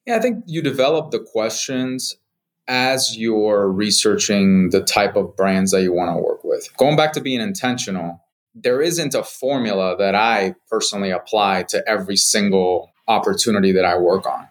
Yeah, 0.06 0.18
I 0.18 0.20
think 0.20 0.44
you 0.48 0.62
develop 0.62 1.12
the 1.12 1.20
questions 1.20 2.16
as 2.68 3.18
you're 3.18 3.70
researching 3.70 4.70
the 4.70 4.82
type 4.82 5.16
of 5.16 5.36
brands 5.36 5.72
that 5.72 5.84
you 5.84 5.94
want 5.94 6.16
to 6.16 6.22
work 6.22 6.44
with. 6.44 6.70
Going 6.78 6.96
back 6.96 7.14
to 7.14 7.22
being 7.22 7.42
intentional, 7.42 8.22
there 8.56 8.82
isn't 8.82 9.14
a 9.14 9.24
formula 9.24 9.96
that 9.98 10.16
I 10.16 10.56
personally 10.70 11.12
apply 11.12 11.64
to 11.70 11.84
every 11.88 12.18
single 12.18 12.92
opportunity 13.08 13.72
that 13.72 13.86
I 13.86 13.98
work 13.98 14.26
on. 14.26 14.48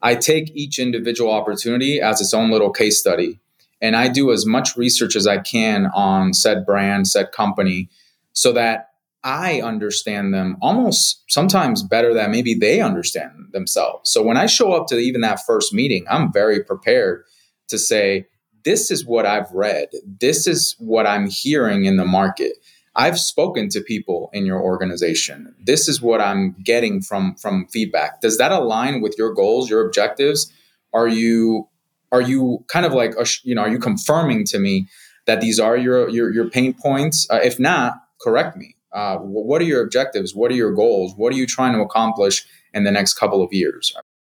I 0.00 0.16
take 0.16 0.50
each 0.54 0.78
individual 0.78 1.32
opportunity 1.32 2.00
as 2.00 2.20
its 2.20 2.34
own 2.34 2.50
little 2.50 2.70
case 2.70 2.98
study, 2.98 3.40
and 3.80 3.94
I 3.94 4.08
do 4.08 4.32
as 4.32 4.44
much 4.44 4.76
research 4.76 5.16
as 5.16 5.26
I 5.26 5.38
can 5.38 5.86
on 5.94 6.34
said 6.34 6.66
brand, 6.66 7.08
said 7.08 7.32
company, 7.32 7.88
so 8.32 8.52
that 8.52 8.91
I 9.24 9.60
understand 9.60 10.34
them 10.34 10.56
almost 10.60 11.22
sometimes 11.28 11.82
better 11.82 12.12
than 12.12 12.32
maybe 12.32 12.54
they 12.54 12.80
understand 12.80 13.50
themselves. 13.52 14.10
So 14.10 14.22
when 14.22 14.36
I 14.36 14.46
show 14.46 14.72
up 14.72 14.88
to 14.88 14.98
even 14.98 15.20
that 15.20 15.40
first 15.46 15.72
meeting, 15.72 16.04
I'm 16.10 16.32
very 16.32 16.62
prepared 16.62 17.24
to 17.68 17.78
say, 17.78 18.26
this 18.64 18.90
is 18.90 19.06
what 19.06 19.26
I've 19.26 19.50
read. 19.52 19.88
This 20.04 20.46
is 20.46 20.74
what 20.78 21.06
I'm 21.06 21.28
hearing 21.28 21.84
in 21.84 21.96
the 21.96 22.04
market. 22.04 22.52
I've 22.94 23.18
spoken 23.18 23.68
to 23.70 23.80
people 23.80 24.28
in 24.32 24.44
your 24.44 24.60
organization. 24.60 25.54
This 25.64 25.88
is 25.88 26.02
what 26.02 26.20
I'm 26.20 26.54
getting 26.62 27.00
from 27.00 27.36
from 27.36 27.66
feedback. 27.68 28.20
Does 28.20 28.38
that 28.38 28.52
align 28.52 29.00
with 29.00 29.16
your 29.16 29.32
goals, 29.32 29.70
your 29.70 29.84
objectives? 29.86 30.52
Are 30.92 31.08
you 31.08 31.68
are 32.12 32.20
you 32.20 32.64
kind 32.68 32.84
of 32.84 32.92
like 32.92 33.14
you 33.44 33.54
know, 33.54 33.62
are 33.62 33.70
you 33.70 33.78
confirming 33.78 34.44
to 34.46 34.58
me 34.58 34.88
that 35.26 35.40
these 35.40 35.58
are 35.58 35.76
your 35.76 36.08
your, 36.10 36.32
your 36.32 36.50
pain 36.50 36.74
points? 36.74 37.26
Uh, 37.30 37.40
if 37.42 37.58
not, 37.58 37.94
correct 38.20 38.56
me 38.56 38.76
uh, 38.92 39.16
what 39.18 39.60
are 39.62 39.64
your 39.64 39.82
objectives? 39.82 40.34
What 40.34 40.50
are 40.50 40.54
your 40.54 40.72
goals? 40.72 41.14
What 41.16 41.32
are 41.32 41.36
you 41.36 41.46
trying 41.46 41.72
to 41.74 41.80
accomplish 41.80 42.44
in 42.74 42.84
the 42.84 42.90
next 42.90 43.14
couple 43.14 43.42
of 43.42 43.52
years? 43.52 43.94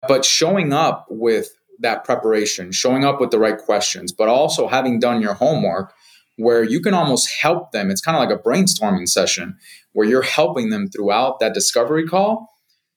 But 0.07 0.25
showing 0.25 0.73
up 0.73 1.07
with 1.09 1.49
that 1.81 2.05
preparation, 2.05 2.73
showing 2.73 3.05
up 3.05 3.21
with 3.21 3.31
the 3.31 3.39
right 3.39 3.59
questions, 3.59 4.13
but 4.13 4.29
also 4.29 4.69
having 4.69 5.01
done 5.01 5.21
your 5.21 5.35
homework 5.35 5.93
where 6.37 6.65
you 6.65 6.81
can 6.81 6.95
almost 6.95 7.31
help 7.41 7.73
them. 7.73 7.91
It's 7.91 8.01
kind 8.01 8.17
of 8.17 8.29
like 8.29 8.37
a 8.37 8.43
brainstorming 8.43 9.09
session 9.09 9.57
where 9.93 10.07
you're 10.07 10.23
helping 10.23 10.71
them 10.71 10.89
throughout 10.89 11.39
that 11.41 11.55
discovery 11.55 12.07
call 12.07 12.49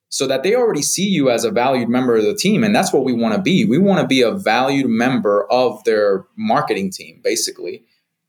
so 0.10 0.26
that 0.26 0.42
they 0.42 0.56
already 0.56 0.82
see 0.82 1.08
you 1.08 1.30
as 1.30 1.44
a 1.44 1.52
valued 1.52 1.90
member 1.90 2.16
of 2.16 2.24
the 2.24 2.36
team. 2.36 2.64
And 2.64 2.76
that's 2.76 2.94
what 2.94 3.04
we 3.04 3.14
want 3.14 3.36
to 3.36 3.42
be. 3.42 3.66
We 3.66 3.78
want 3.78 4.02
to 4.02 4.08
be 4.08 4.22
a 4.22 4.32
valued 4.32 4.88
member 4.88 5.46
of 5.52 5.84
their 5.84 6.26
marketing 6.36 6.92
team, 6.92 7.20
basically 7.24 7.84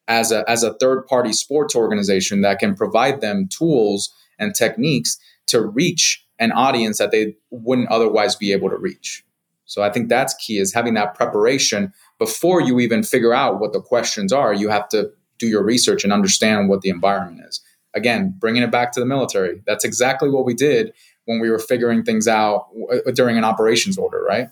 as 0.09 0.33
a, 0.33 0.49
as 0.51 0.62
a 0.62 0.75
third 0.75 1.07
party 1.07 1.33
sports 1.33 1.77
organization 1.77 2.40
that 2.40 2.59
can 2.59 2.75
provide 2.75 3.21
them 3.21 3.49
tools 3.49 4.12
and 4.38 4.55
techniques 4.55 5.18
to 5.47 5.61
reach 5.61 6.25
an 6.38 6.53
audience 6.53 6.99
that 6.99 7.11
they 7.11 7.37
wouldn't 7.51 7.88
otherwise 7.88 8.35
be 8.35 8.53
able 8.53 8.71
to 8.71 8.77
reach. 8.77 9.25
So 9.64 9.83
I 9.83 9.90
think 9.90 10.09
that's 10.09 10.35
key 10.35 10.59
is 10.59 10.73
having 10.73 10.94
that 10.94 11.14
preparation 11.14 11.92
before 12.18 12.62
you 12.62 12.81
even 12.81 13.03
figure 13.03 13.35
out 13.35 13.61
what 13.61 13.73
the 13.73 13.83
questions 13.83 14.33
are. 14.33 14.55
You 14.55 14.71
have 14.71 14.88
to 14.88 15.11
do 15.38 15.47
your 15.47 15.62
research 15.62 16.05
and 16.05 16.12
understand 16.12 16.68
what 16.68 16.81
the 16.81 16.88
environment 16.88 17.42
is. 17.47 17.61
Again, 17.94 18.35
bringing 18.38 18.62
it 18.62 18.71
back 18.71 18.92
to 18.92 19.01
the 19.01 19.07
military. 19.07 19.62
That's 19.66 19.85
exactly 19.85 20.31
what 20.31 20.44
we 20.44 20.55
did 20.55 20.92
when 21.27 21.40
we 21.40 21.51
were 21.51 21.59
figuring 21.59 22.03
things 22.03 22.27
out 22.27 22.68
uh, 22.90 23.11
during 23.11 23.37
an 23.37 23.44
operations 23.44 23.99
order, 23.99 24.23
right? 24.23 24.49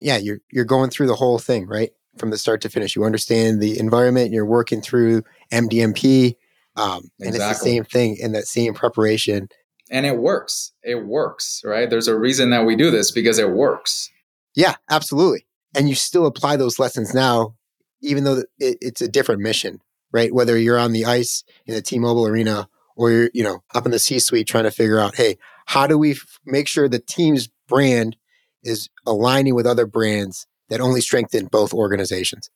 Yeah, 0.00 0.16
you're 0.16 0.40
you're 0.50 0.64
going 0.64 0.90
through 0.90 1.06
the 1.06 1.14
whole 1.14 1.38
thing, 1.38 1.66
right? 1.66 1.92
From 2.18 2.30
the 2.30 2.38
start 2.38 2.60
to 2.62 2.68
finish. 2.68 2.96
You 2.96 3.04
understand 3.04 3.60
the 3.60 3.78
environment. 3.78 4.32
You're 4.32 4.46
working 4.46 4.80
through 4.80 5.22
MDMP, 5.52 6.36
um, 6.76 7.10
and 7.20 7.34
it's 7.34 7.38
the 7.38 7.54
same 7.54 7.84
thing 7.84 8.16
in 8.16 8.32
that 8.32 8.46
same 8.46 8.74
preparation. 8.74 9.48
And 9.90 10.06
it 10.06 10.18
works. 10.18 10.72
It 10.82 11.06
works, 11.06 11.62
right? 11.64 11.88
There's 11.88 12.08
a 12.08 12.18
reason 12.18 12.50
that 12.50 12.64
we 12.64 12.76
do 12.76 12.90
this 12.90 13.10
because 13.10 13.38
it 13.38 13.50
works. 13.50 14.10
Yeah, 14.54 14.76
absolutely. 14.90 15.46
And 15.74 15.88
you 15.88 15.94
still 15.94 16.26
apply 16.26 16.56
those 16.56 16.78
lessons 16.78 17.14
now, 17.14 17.56
even 18.00 18.24
though 18.24 18.42
it, 18.58 18.78
it's 18.80 19.00
a 19.00 19.08
different 19.08 19.40
mission, 19.40 19.80
right? 20.12 20.32
Whether 20.32 20.58
you're 20.58 20.78
on 20.78 20.92
the 20.92 21.04
ice 21.04 21.44
in 21.66 21.74
the 21.74 21.82
T-Mobile 21.82 22.26
Arena 22.26 22.68
or 22.96 23.10
you're, 23.10 23.30
you 23.34 23.42
know, 23.42 23.62
up 23.74 23.86
in 23.86 23.92
the 23.92 23.98
C-suite 23.98 24.46
trying 24.46 24.64
to 24.64 24.70
figure 24.70 24.98
out, 24.98 25.16
hey, 25.16 25.36
how 25.66 25.86
do 25.86 25.96
we 25.96 26.12
f- 26.12 26.40
make 26.44 26.68
sure 26.68 26.88
the 26.88 26.98
team's 26.98 27.48
brand 27.68 28.16
is 28.62 28.88
aligning 29.06 29.54
with 29.54 29.66
other 29.66 29.86
brands 29.86 30.46
that 30.72 30.80
only 30.80 31.02
strengthen 31.02 31.46
both 31.46 31.74
organizations. 31.74 32.48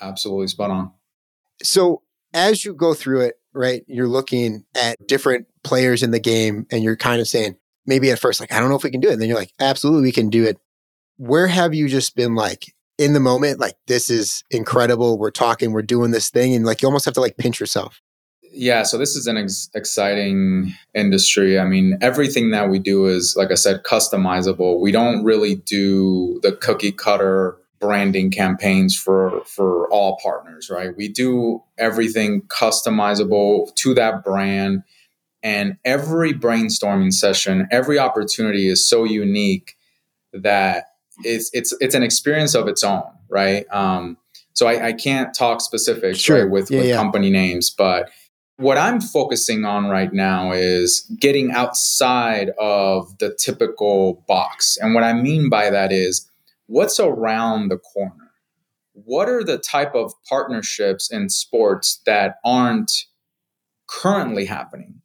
Absolutely 0.00 0.46
spot 0.46 0.70
on. 0.70 0.92
So 1.62 2.00
as 2.32 2.64
you 2.64 2.72
go 2.72 2.94
through 2.94 3.20
it, 3.20 3.34
right, 3.52 3.84
you're 3.86 4.08
looking 4.08 4.64
at 4.74 5.06
different 5.06 5.46
players 5.62 6.02
in 6.02 6.10
the 6.10 6.18
game 6.18 6.66
and 6.72 6.82
you're 6.82 6.96
kind 6.96 7.20
of 7.20 7.28
saying, 7.28 7.56
maybe 7.84 8.10
at 8.10 8.18
first, 8.18 8.40
like, 8.40 8.50
I 8.50 8.60
don't 8.60 8.70
know 8.70 8.76
if 8.76 8.82
we 8.82 8.90
can 8.90 9.00
do 9.00 9.10
it. 9.10 9.12
And 9.12 9.20
then 9.20 9.28
you're 9.28 9.38
like, 9.38 9.52
absolutely, 9.60 10.04
we 10.04 10.12
can 10.12 10.30
do 10.30 10.44
it. 10.44 10.58
Where 11.18 11.48
have 11.48 11.74
you 11.74 11.86
just 11.86 12.16
been 12.16 12.34
like 12.34 12.72
in 12.96 13.12
the 13.12 13.20
moment, 13.20 13.60
like, 13.60 13.74
this 13.88 14.08
is 14.08 14.42
incredible. 14.50 15.18
We're 15.18 15.30
talking, 15.30 15.72
we're 15.72 15.82
doing 15.82 16.12
this 16.12 16.30
thing. 16.30 16.54
And 16.54 16.64
like, 16.64 16.80
you 16.80 16.88
almost 16.88 17.04
have 17.04 17.14
to 17.14 17.20
like 17.20 17.36
pinch 17.36 17.60
yourself. 17.60 18.00
Yeah, 18.52 18.82
so 18.82 18.98
this 18.98 19.14
is 19.14 19.26
an 19.26 19.36
ex- 19.36 19.70
exciting 19.74 20.74
industry. 20.94 21.58
I 21.58 21.64
mean, 21.64 21.98
everything 22.00 22.50
that 22.50 22.68
we 22.68 22.78
do 22.78 23.06
is, 23.06 23.36
like 23.36 23.50
I 23.50 23.54
said, 23.54 23.82
customizable. 23.84 24.80
We 24.80 24.92
don't 24.92 25.24
really 25.24 25.56
do 25.56 26.40
the 26.42 26.52
cookie 26.52 26.92
cutter 26.92 27.56
branding 27.80 28.30
campaigns 28.30 28.96
for 28.96 29.42
for 29.46 29.88
all 29.90 30.18
partners, 30.22 30.68
right? 30.70 30.96
We 30.96 31.08
do 31.08 31.62
everything 31.78 32.42
customizable 32.42 33.74
to 33.76 33.94
that 33.94 34.24
brand, 34.24 34.82
and 35.42 35.76
every 35.84 36.34
brainstorming 36.34 37.12
session, 37.12 37.68
every 37.70 37.98
opportunity 37.98 38.68
is 38.68 38.86
so 38.86 39.04
unique 39.04 39.76
that 40.32 40.86
it's 41.24 41.50
it's 41.52 41.74
it's 41.80 41.94
an 41.94 42.02
experience 42.02 42.54
of 42.54 42.68
its 42.68 42.84
own, 42.84 43.04
right? 43.28 43.64
Um, 43.72 44.16
so 44.52 44.66
I, 44.66 44.88
I 44.88 44.92
can't 44.92 45.32
talk 45.32 45.60
specifics 45.60 46.18
sure. 46.18 46.42
right, 46.42 46.50
with, 46.50 46.70
yeah, 46.70 46.78
with 46.78 46.88
yeah. 46.88 46.96
company 46.96 47.30
names, 47.30 47.70
but 47.70 48.10
what 48.60 48.76
I'm 48.76 49.00
focusing 49.00 49.64
on 49.64 49.86
right 49.86 50.12
now 50.12 50.52
is 50.52 51.10
getting 51.18 51.50
outside 51.50 52.50
of 52.58 53.16
the 53.18 53.34
typical 53.34 54.22
box. 54.28 54.76
And 54.80 54.94
what 54.94 55.02
I 55.02 55.14
mean 55.14 55.48
by 55.48 55.70
that 55.70 55.92
is 55.92 56.30
what's 56.66 57.00
around 57.00 57.68
the 57.68 57.78
corner? 57.78 58.32
What 58.92 59.30
are 59.30 59.42
the 59.42 59.56
type 59.56 59.94
of 59.94 60.12
partnerships 60.28 61.10
in 61.10 61.30
sports 61.30 62.02
that 62.04 62.36
aren't 62.44 62.92
currently 63.88 64.44
happening? 64.44 65.00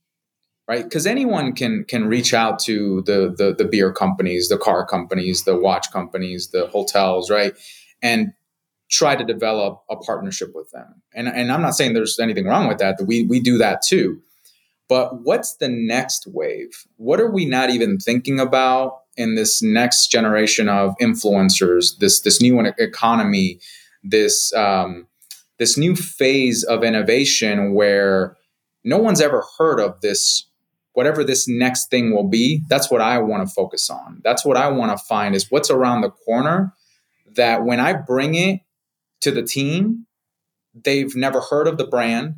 Right? 0.67 0.83
Because 0.83 1.05
anyone 1.05 1.53
can 1.53 1.85
can 1.85 2.07
reach 2.07 2.33
out 2.33 2.59
to 2.59 3.03
the, 3.03 3.33
the 3.37 3.55
the 3.55 3.69
beer 3.69 3.93
companies, 3.93 4.49
the 4.49 4.57
car 4.57 4.85
companies, 4.85 5.45
the 5.45 5.55
watch 5.55 5.91
companies, 5.91 6.49
the 6.49 6.67
hotels, 6.67 7.29
right? 7.29 7.53
And 8.01 8.33
try 8.95 9.15
to 9.15 9.23
develop 9.23 9.83
a 9.89 9.97
partnership 9.97 10.51
with 10.55 10.71
them. 10.71 11.01
And, 11.13 11.27
and 11.27 11.51
I'm 11.51 11.61
not 11.61 11.75
saying 11.75 11.93
there's 11.93 12.19
anything 12.19 12.45
wrong 12.45 12.67
with 12.67 12.77
that, 12.77 12.97
we, 13.05 13.25
we 13.25 13.39
do 13.39 13.57
that 13.57 13.81
too. 13.81 14.21
But 14.87 15.21
what's 15.23 15.55
the 15.55 15.67
next 15.67 16.27
wave? 16.27 16.85
What 16.97 17.19
are 17.19 17.29
we 17.29 17.45
not 17.45 17.71
even 17.71 17.97
thinking 17.97 18.39
about 18.39 18.99
in 19.17 19.35
this 19.35 19.61
next 19.61 20.07
generation 20.07 20.69
of 20.69 20.95
influencers, 21.01 21.97
this, 21.97 22.21
this 22.21 22.41
new 22.41 22.59
economy, 22.59 23.59
this, 24.03 24.53
um, 24.53 25.07
this 25.57 25.77
new 25.77 25.95
phase 25.95 26.63
of 26.63 26.83
innovation 26.83 27.73
where 27.73 28.37
no 28.83 28.97
one's 28.97 29.21
ever 29.21 29.43
heard 29.57 29.79
of 29.79 29.99
this 30.01 30.45
whatever 30.93 31.25
this 31.25 31.45
next 31.45 31.89
thing 31.89 32.13
will 32.13 32.27
be 32.27 32.61
that's 32.69 32.89
what 32.89 33.01
i 33.01 33.17
want 33.17 33.45
to 33.45 33.53
focus 33.53 33.89
on 33.89 34.21
that's 34.23 34.45
what 34.45 34.55
i 34.55 34.69
want 34.69 34.97
to 34.97 35.05
find 35.05 35.35
is 35.35 35.51
what's 35.51 35.69
around 35.69 36.01
the 36.01 36.09
corner 36.09 36.73
that 37.35 37.65
when 37.65 37.79
i 37.79 37.91
bring 37.91 38.35
it 38.35 38.61
to 39.25 39.31
the 39.31 39.43
team, 39.43 40.05
they've 40.83 41.15
never 41.15 41.41
heard 41.41 41.67
of 41.67 41.77
the 41.77 41.87
brand. 41.87 42.35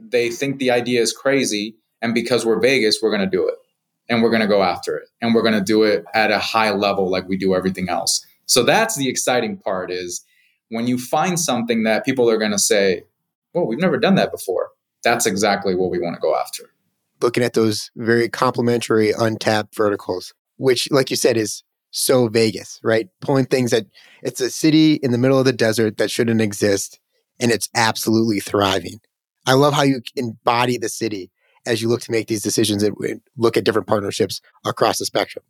They 0.00 0.30
think 0.30 0.58
the 0.58 0.70
idea 0.70 1.00
is 1.00 1.12
crazy. 1.12 1.76
And 2.00 2.14
because 2.14 2.46
we're 2.46 2.60
Vegas, 2.60 3.00
we're 3.02 3.10
going 3.10 3.28
to 3.28 3.36
do 3.36 3.46
it 3.48 3.54
and 4.08 4.22
we're 4.22 4.30
going 4.30 4.42
to 4.42 4.48
go 4.48 4.62
after 4.62 4.96
it 4.96 5.08
and 5.20 5.34
we're 5.34 5.42
going 5.42 5.54
to 5.54 5.60
do 5.60 5.82
it 5.82 6.04
at 6.14 6.30
a 6.30 6.38
high 6.38 6.70
level 6.70 7.10
like 7.10 7.28
we 7.28 7.36
do 7.36 7.56
everything 7.56 7.88
else. 7.88 8.24
So 8.46 8.62
that's 8.62 8.96
the 8.96 9.08
exciting 9.08 9.56
part 9.56 9.90
is 9.90 10.24
when 10.68 10.86
you 10.86 10.96
find 10.96 11.38
something 11.38 11.82
that 11.82 12.04
people 12.04 12.30
are 12.30 12.38
going 12.38 12.52
to 12.52 12.58
say, 12.58 13.02
well, 13.52 13.66
we've 13.66 13.80
never 13.80 13.98
done 13.98 14.14
that 14.14 14.30
before. 14.30 14.70
That's 15.02 15.26
exactly 15.26 15.74
what 15.74 15.90
we 15.90 15.98
want 15.98 16.14
to 16.14 16.20
go 16.20 16.36
after. 16.36 16.70
Looking 17.20 17.42
at 17.42 17.54
those 17.54 17.90
very 17.96 18.28
complementary 18.28 19.12
untapped 19.12 19.76
verticals, 19.76 20.34
which, 20.56 20.88
like 20.90 21.10
you 21.10 21.16
said, 21.16 21.36
is 21.36 21.64
so 21.92 22.26
Vegas, 22.28 22.80
right? 22.82 23.08
Pulling 23.20 23.46
things 23.46 23.70
that 23.70 23.86
it's 24.22 24.40
a 24.40 24.50
city 24.50 24.94
in 24.94 25.12
the 25.12 25.18
middle 25.18 25.38
of 25.38 25.44
the 25.44 25.52
desert 25.52 25.98
that 25.98 26.10
shouldn't 26.10 26.40
exist 26.40 26.98
and 27.38 27.50
it's 27.50 27.68
absolutely 27.74 28.40
thriving. 28.40 29.00
I 29.46 29.54
love 29.54 29.74
how 29.74 29.82
you 29.82 30.00
embody 30.16 30.78
the 30.78 30.88
city 30.88 31.30
as 31.66 31.82
you 31.82 31.88
look 31.88 32.00
to 32.02 32.10
make 32.10 32.28
these 32.28 32.42
decisions 32.42 32.82
and 32.82 32.96
look 33.36 33.56
at 33.56 33.64
different 33.64 33.88
partnerships 33.88 34.40
across 34.64 34.98
the 34.98 35.04
spectrum. 35.04 35.44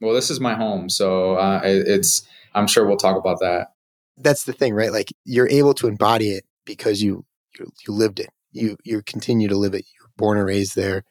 Well, 0.00 0.14
this 0.14 0.30
is 0.30 0.40
my 0.40 0.54
home, 0.54 0.88
so 0.88 1.34
uh, 1.34 1.60
it's. 1.64 2.22
I'm 2.54 2.68
sure 2.68 2.86
we'll 2.86 2.96
talk 2.96 3.16
about 3.16 3.40
that. 3.40 3.72
That's 4.16 4.44
the 4.44 4.52
thing, 4.52 4.74
right? 4.74 4.92
Like 4.92 5.12
you're 5.24 5.48
able 5.48 5.74
to 5.74 5.88
embody 5.88 6.30
it 6.30 6.44
because 6.64 7.02
you 7.02 7.24
you, 7.58 7.66
you 7.86 7.94
lived 7.94 8.20
it. 8.20 8.30
You 8.52 8.76
you 8.84 9.02
continue 9.02 9.48
to 9.48 9.56
live 9.56 9.74
it. 9.74 9.84
You're 9.98 10.10
born 10.16 10.38
and 10.38 10.46
raised 10.46 10.76
there, 10.76 11.02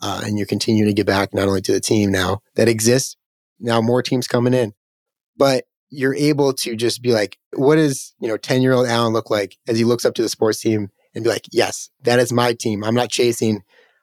uh, 0.00 0.22
and 0.24 0.38
you're 0.38 0.46
continuing 0.46 0.88
to 0.88 0.94
give 0.94 1.06
back 1.06 1.34
not 1.34 1.48
only 1.48 1.60
to 1.62 1.72
the 1.72 1.80
team 1.80 2.12
now 2.12 2.40
that 2.54 2.68
exists, 2.68 3.16
now 3.58 3.80
more 3.80 4.02
teams 4.02 4.28
coming 4.28 4.54
in. 4.54 4.74
But 5.36 5.64
you're 5.90 6.14
able 6.14 6.52
to 6.52 6.76
just 6.76 7.02
be 7.02 7.12
like, 7.12 7.38
what 7.54 7.76
does, 7.76 8.14
you 8.20 8.28
know, 8.28 8.36
10 8.36 8.62
year 8.62 8.72
old 8.72 8.86
Alain 8.86 9.12
look 9.12 9.30
like 9.30 9.56
as 9.68 9.78
he 9.78 9.84
looks 9.84 10.04
up 10.04 10.14
to 10.14 10.22
the 10.22 10.28
sports 10.28 10.60
team 10.60 10.90
and 11.14 11.24
be 11.24 11.30
like, 11.30 11.46
yes, 11.52 11.90
that 12.02 12.18
is 12.18 12.32
my 12.32 12.52
team. 12.52 12.84
I'm 12.84 12.94
not 12.94 13.10
chasing 13.10 13.62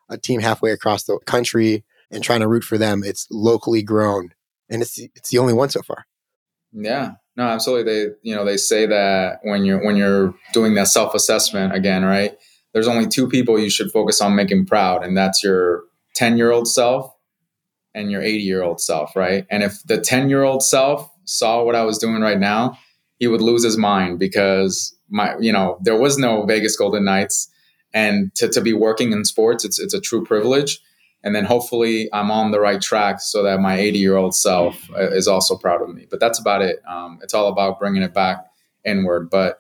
a 0.09 0.17
team 0.17 0.41
halfway 0.41 0.71
across 0.71 1.03
the 1.03 1.19
country 1.25 1.83
and 2.11 2.23
trying 2.23 2.39
to 2.41 2.47
root 2.47 2.63
for 2.63 2.77
them. 2.77 3.03
It's 3.03 3.27
locally 3.31 3.83
grown. 3.83 4.33
And 4.69 4.81
it's 4.81 4.97
it's 4.97 5.29
the 5.29 5.37
only 5.37 5.53
one 5.53 5.69
so 5.69 5.81
far. 5.81 6.05
Yeah. 6.71 7.11
No, 7.35 7.43
absolutely. 7.43 7.91
They, 7.91 8.11
you 8.21 8.35
know, 8.35 8.45
they 8.45 8.57
say 8.57 8.85
that 8.85 9.39
when 9.43 9.65
you're 9.65 9.83
when 9.83 9.95
you're 9.95 10.33
doing 10.53 10.75
that 10.75 10.87
self-assessment 10.87 11.73
again, 11.73 12.03
right? 12.03 12.37
There's 12.73 12.87
only 12.87 13.07
two 13.07 13.27
people 13.27 13.59
you 13.59 13.69
should 13.69 13.91
focus 13.91 14.21
on 14.21 14.35
making 14.35 14.65
proud, 14.65 15.03
and 15.03 15.15
that's 15.15 15.43
your 15.43 15.83
10 16.15 16.37
year 16.37 16.51
old 16.51 16.67
self 16.67 17.12
and 17.95 18.11
your 18.11 18.21
80 18.21 18.43
year 18.43 18.63
old 18.63 18.81
self, 18.81 19.15
right? 19.15 19.45
And 19.49 19.63
if 19.63 19.83
the 19.83 19.99
10 19.99 20.29
year 20.29 20.43
old 20.43 20.63
self 20.63 21.09
saw 21.25 21.63
what 21.63 21.75
I 21.75 21.83
was 21.83 21.97
doing 21.97 22.21
right 22.21 22.39
now, 22.39 22.77
he 23.19 23.27
would 23.27 23.41
lose 23.41 23.63
his 23.63 23.77
mind 23.77 24.19
because 24.19 24.95
my, 25.09 25.35
you 25.39 25.53
know, 25.53 25.77
there 25.81 25.97
was 25.97 26.17
no 26.17 26.43
Vegas 26.45 26.75
Golden 26.75 27.05
Knights. 27.05 27.49
And 27.93 28.33
to, 28.35 28.49
to 28.49 28.61
be 28.61 28.73
working 28.73 29.11
in 29.11 29.23
sports, 29.23 29.63
it's, 29.63 29.79
it's 29.79 29.93
a 29.93 30.01
true 30.01 30.25
privilege. 30.25 30.79
And 31.23 31.33
then 31.33 31.45
hopefully 31.45 32.09
I'm 32.11 32.31
on 32.31 32.51
the 32.51 32.59
right 32.59 32.81
track 32.81 33.21
so 33.21 33.43
that 33.43 33.61
my 33.61 33.77
80 33.77 33.99
year 33.99 34.17
old 34.17 34.35
self 34.35 34.89
uh, 34.91 35.11
is 35.11 35.27
also 35.27 35.55
proud 35.55 35.81
of 35.81 35.93
me. 35.93 36.07
But 36.09 36.19
that's 36.19 36.39
about 36.39 36.61
it. 36.61 36.81
Um, 36.87 37.19
it's 37.21 37.33
all 37.33 37.47
about 37.47 37.79
bringing 37.79 38.01
it 38.01 38.13
back 38.13 38.45
inward. 38.83 39.29
But 39.29 39.59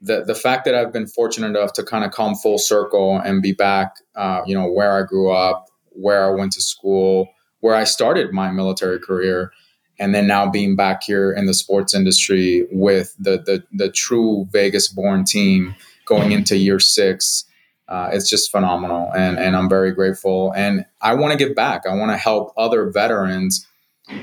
the, 0.00 0.24
the 0.24 0.34
fact 0.34 0.64
that 0.66 0.74
I've 0.74 0.92
been 0.92 1.06
fortunate 1.06 1.48
enough 1.48 1.72
to 1.74 1.82
kind 1.82 2.04
of 2.04 2.12
come 2.12 2.34
full 2.34 2.58
circle 2.58 3.18
and 3.18 3.42
be 3.42 3.52
back, 3.52 3.94
uh, 4.14 4.42
you 4.46 4.54
know, 4.54 4.70
where 4.70 4.96
I 4.96 5.02
grew 5.06 5.32
up, 5.32 5.66
where 5.90 6.24
I 6.24 6.30
went 6.30 6.52
to 6.52 6.60
school, 6.60 7.28
where 7.62 7.74
I 7.74 7.84
started 7.84 8.32
my 8.32 8.50
military 8.50 8.98
career, 8.98 9.52
and 9.98 10.14
then 10.14 10.26
now 10.26 10.50
being 10.50 10.76
back 10.76 11.04
here 11.04 11.32
in 11.32 11.46
the 11.46 11.54
sports 11.54 11.94
industry 11.94 12.66
with 12.70 13.14
the 13.18 13.38
the, 13.38 13.64
the 13.72 13.90
true 13.90 14.46
Vegas 14.52 14.88
born 14.88 15.24
team 15.24 15.74
going 16.04 16.32
into 16.32 16.56
year 16.56 16.78
six. 16.78 17.44
Uh, 17.88 18.10
it's 18.12 18.28
just 18.28 18.50
phenomenal, 18.50 19.10
and 19.12 19.38
and 19.38 19.56
I'm 19.56 19.68
very 19.68 19.92
grateful. 19.92 20.52
And 20.54 20.84
I 21.00 21.14
want 21.14 21.32
to 21.32 21.38
give 21.38 21.54
back. 21.54 21.86
I 21.86 21.94
want 21.94 22.10
to 22.10 22.16
help 22.16 22.52
other 22.56 22.90
veterans 22.90 23.66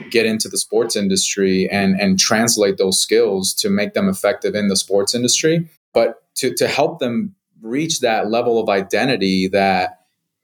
get 0.09 0.25
into 0.25 0.49
the 0.49 0.57
sports 0.57 0.95
industry 0.95 1.69
and 1.69 1.99
and 1.99 2.19
translate 2.19 2.77
those 2.77 3.01
skills 3.01 3.53
to 3.55 3.69
make 3.69 3.93
them 3.93 4.09
effective 4.09 4.55
in 4.55 4.67
the 4.67 4.75
sports 4.75 5.15
industry, 5.15 5.69
but 5.93 6.23
to 6.35 6.53
to 6.55 6.67
help 6.67 6.99
them 6.99 7.35
reach 7.61 7.99
that 8.01 8.29
level 8.29 8.59
of 8.59 8.69
identity 8.69 9.47
that 9.47 9.98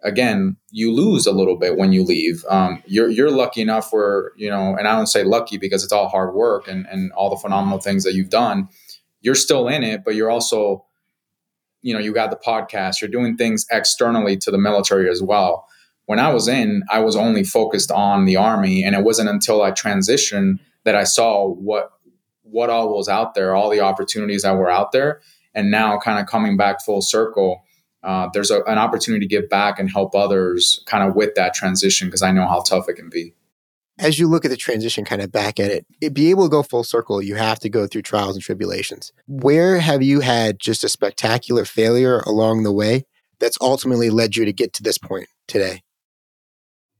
again, 0.05 0.55
you 0.69 0.93
lose 0.93 1.25
a 1.25 1.31
little 1.31 1.57
bit 1.57 1.77
when 1.77 1.91
you 1.91 2.03
leave. 2.03 2.45
Um, 2.47 2.81
you're, 2.85 3.09
you're 3.09 3.31
lucky 3.31 3.61
enough 3.61 3.91
where, 3.91 4.31
you 4.37 4.49
know, 4.49 4.75
and 4.77 4.87
I 4.87 4.95
don't 4.95 5.07
say 5.07 5.23
lucky 5.23 5.57
because 5.57 5.83
it's 5.83 5.91
all 5.91 6.07
hard 6.07 6.35
work 6.35 6.67
and, 6.67 6.85
and 6.85 7.11
all 7.13 7.29
the 7.29 7.35
phenomenal 7.37 7.79
things 7.79 8.03
that 8.03 8.13
you've 8.13 8.29
done. 8.29 8.69
You're 9.21 9.35
still 9.35 9.67
in 9.67 9.83
it, 9.83 10.05
but 10.05 10.13
you're 10.13 10.29
also, 10.29 10.85
you 11.81 11.93
know, 11.93 11.99
you 11.99 12.13
got 12.13 12.29
the 12.29 12.37
podcast, 12.37 13.01
you're 13.01 13.09
doing 13.09 13.35
things 13.35 13.65
externally 13.71 14.37
to 14.37 14.51
the 14.51 14.59
military 14.59 15.09
as 15.09 15.23
well. 15.23 15.67
When 16.05 16.19
I 16.19 16.31
was 16.31 16.47
in, 16.47 16.83
I 16.91 16.99
was 16.99 17.15
only 17.15 17.43
focused 17.43 17.89
on 17.89 18.25
the 18.25 18.35
army. 18.35 18.83
And 18.83 18.95
it 18.95 19.03
wasn't 19.03 19.29
until 19.29 19.63
I 19.63 19.71
transitioned 19.71 20.59
that 20.83 20.95
I 20.95 21.03
saw 21.03 21.47
what, 21.47 21.89
what 22.43 22.69
all 22.69 22.95
was 22.95 23.09
out 23.09 23.33
there, 23.33 23.55
all 23.55 23.71
the 23.71 23.81
opportunities 23.81 24.43
that 24.43 24.55
were 24.55 24.69
out 24.69 24.91
there. 24.91 25.21
And 25.55 25.71
now 25.71 25.97
kind 25.97 26.19
of 26.19 26.27
coming 26.27 26.57
back 26.57 26.83
full 26.85 27.01
circle, 27.01 27.63
uh, 28.05 28.29
there's 28.33 28.51
a, 28.51 28.61
an 28.65 28.77
opportunity 28.77 29.25
to 29.25 29.29
give 29.29 29.49
back 29.49 29.79
and 29.79 29.89
help 29.89 30.15
others 30.15 30.83
kind 30.85 31.07
of 31.07 31.15
with 31.15 31.33
that 31.35 31.55
transition 31.55 32.07
because 32.07 32.21
I 32.21 32.31
know 32.31 32.47
how 32.47 32.61
tough 32.61 32.87
it 32.87 32.93
can 32.93 33.09
be. 33.09 33.33
As 33.97 34.19
you 34.19 34.27
look 34.27 34.45
at 34.45 34.51
the 34.51 34.57
transition, 34.57 35.05
kind 35.05 35.21
of 35.21 35.31
back 35.31 35.59
at 35.59 35.71
it, 35.71 35.85
it, 36.01 36.13
be 36.13 36.29
able 36.29 36.43
to 36.43 36.49
go 36.49 36.61
full 36.61 36.83
circle, 36.83 37.21
you 37.21 37.35
have 37.35 37.59
to 37.61 37.69
go 37.69 37.87
through 37.87 38.03
trials 38.03 38.35
and 38.35 38.43
tribulations. 38.43 39.11
Where 39.25 39.79
have 39.79 40.03
you 40.03 40.19
had 40.19 40.59
just 40.59 40.83
a 40.83 40.89
spectacular 40.89 41.65
failure 41.65 42.19
along 42.19 42.63
the 42.63 42.73
way 42.73 43.05
that's 43.39 43.57
ultimately 43.59 44.09
led 44.09 44.35
you 44.35 44.45
to 44.45 44.53
get 44.53 44.73
to 44.73 44.83
this 44.83 44.97
point 44.97 45.27
today? 45.47 45.81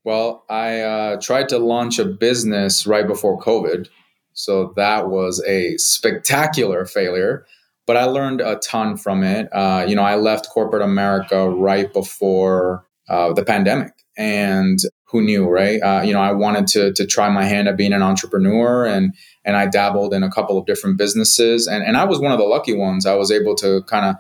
Well, 0.04 0.46
I 0.50 0.80
uh, 0.80 1.22
tried 1.22 1.50
to 1.50 1.60
launch 1.60 2.00
a 2.00 2.06
business 2.06 2.88
right 2.88 3.06
before 3.06 3.40
COVID. 3.40 3.90
So 4.34 4.74
that 4.76 5.10
was 5.10 5.44
a 5.46 5.78
spectacular 5.78 6.86
failure 6.86 7.46
but 7.86 7.98
I 7.98 8.06
learned 8.06 8.42
a 8.42 8.58
ton 8.58 8.98
from 8.98 9.24
it. 9.24 9.48
Uh, 9.54 9.86
you 9.88 9.96
know, 9.96 10.04
I 10.04 10.16
left 10.16 10.50
corporate 10.50 10.82
America 10.82 11.50
right 11.50 11.92
before 11.92 12.86
uh, 13.10 13.34
the 13.34 13.44
pandemic, 13.44 13.94
and 14.18 14.80
who 15.06 15.22
knew, 15.22 15.48
right? 15.48 15.80
Uh, 15.82 16.02
you 16.02 16.14
know, 16.14 16.22
I 16.22 16.32
wanted 16.32 16.68
to 16.68 16.94
to 16.94 17.06
try 17.06 17.30
my 17.30 17.46
hand 17.46 17.68
at 17.68 17.78
being 17.78 17.94
an 17.94 18.02
entrepreneur, 18.02 18.86
and 18.86 19.14
and 19.44 19.56
I 19.56 19.68
dabbled 19.68 20.14
in 20.14 20.24
a 20.24 20.32
couple 20.32 20.58
of 20.58 20.66
different 20.66 20.98
businesses, 20.98 21.68
and 21.68 21.84
and 21.84 21.98
I 21.98 22.06
was 22.06 22.20
one 22.20 22.32
of 22.32 22.40
the 22.40 22.46
lucky 22.46 22.76
ones. 22.76 23.06
I 23.06 23.16
was 23.16 23.32
able 23.32 23.56
to 23.58 23.84
kind 23.84 24.06
of 24.06 24.16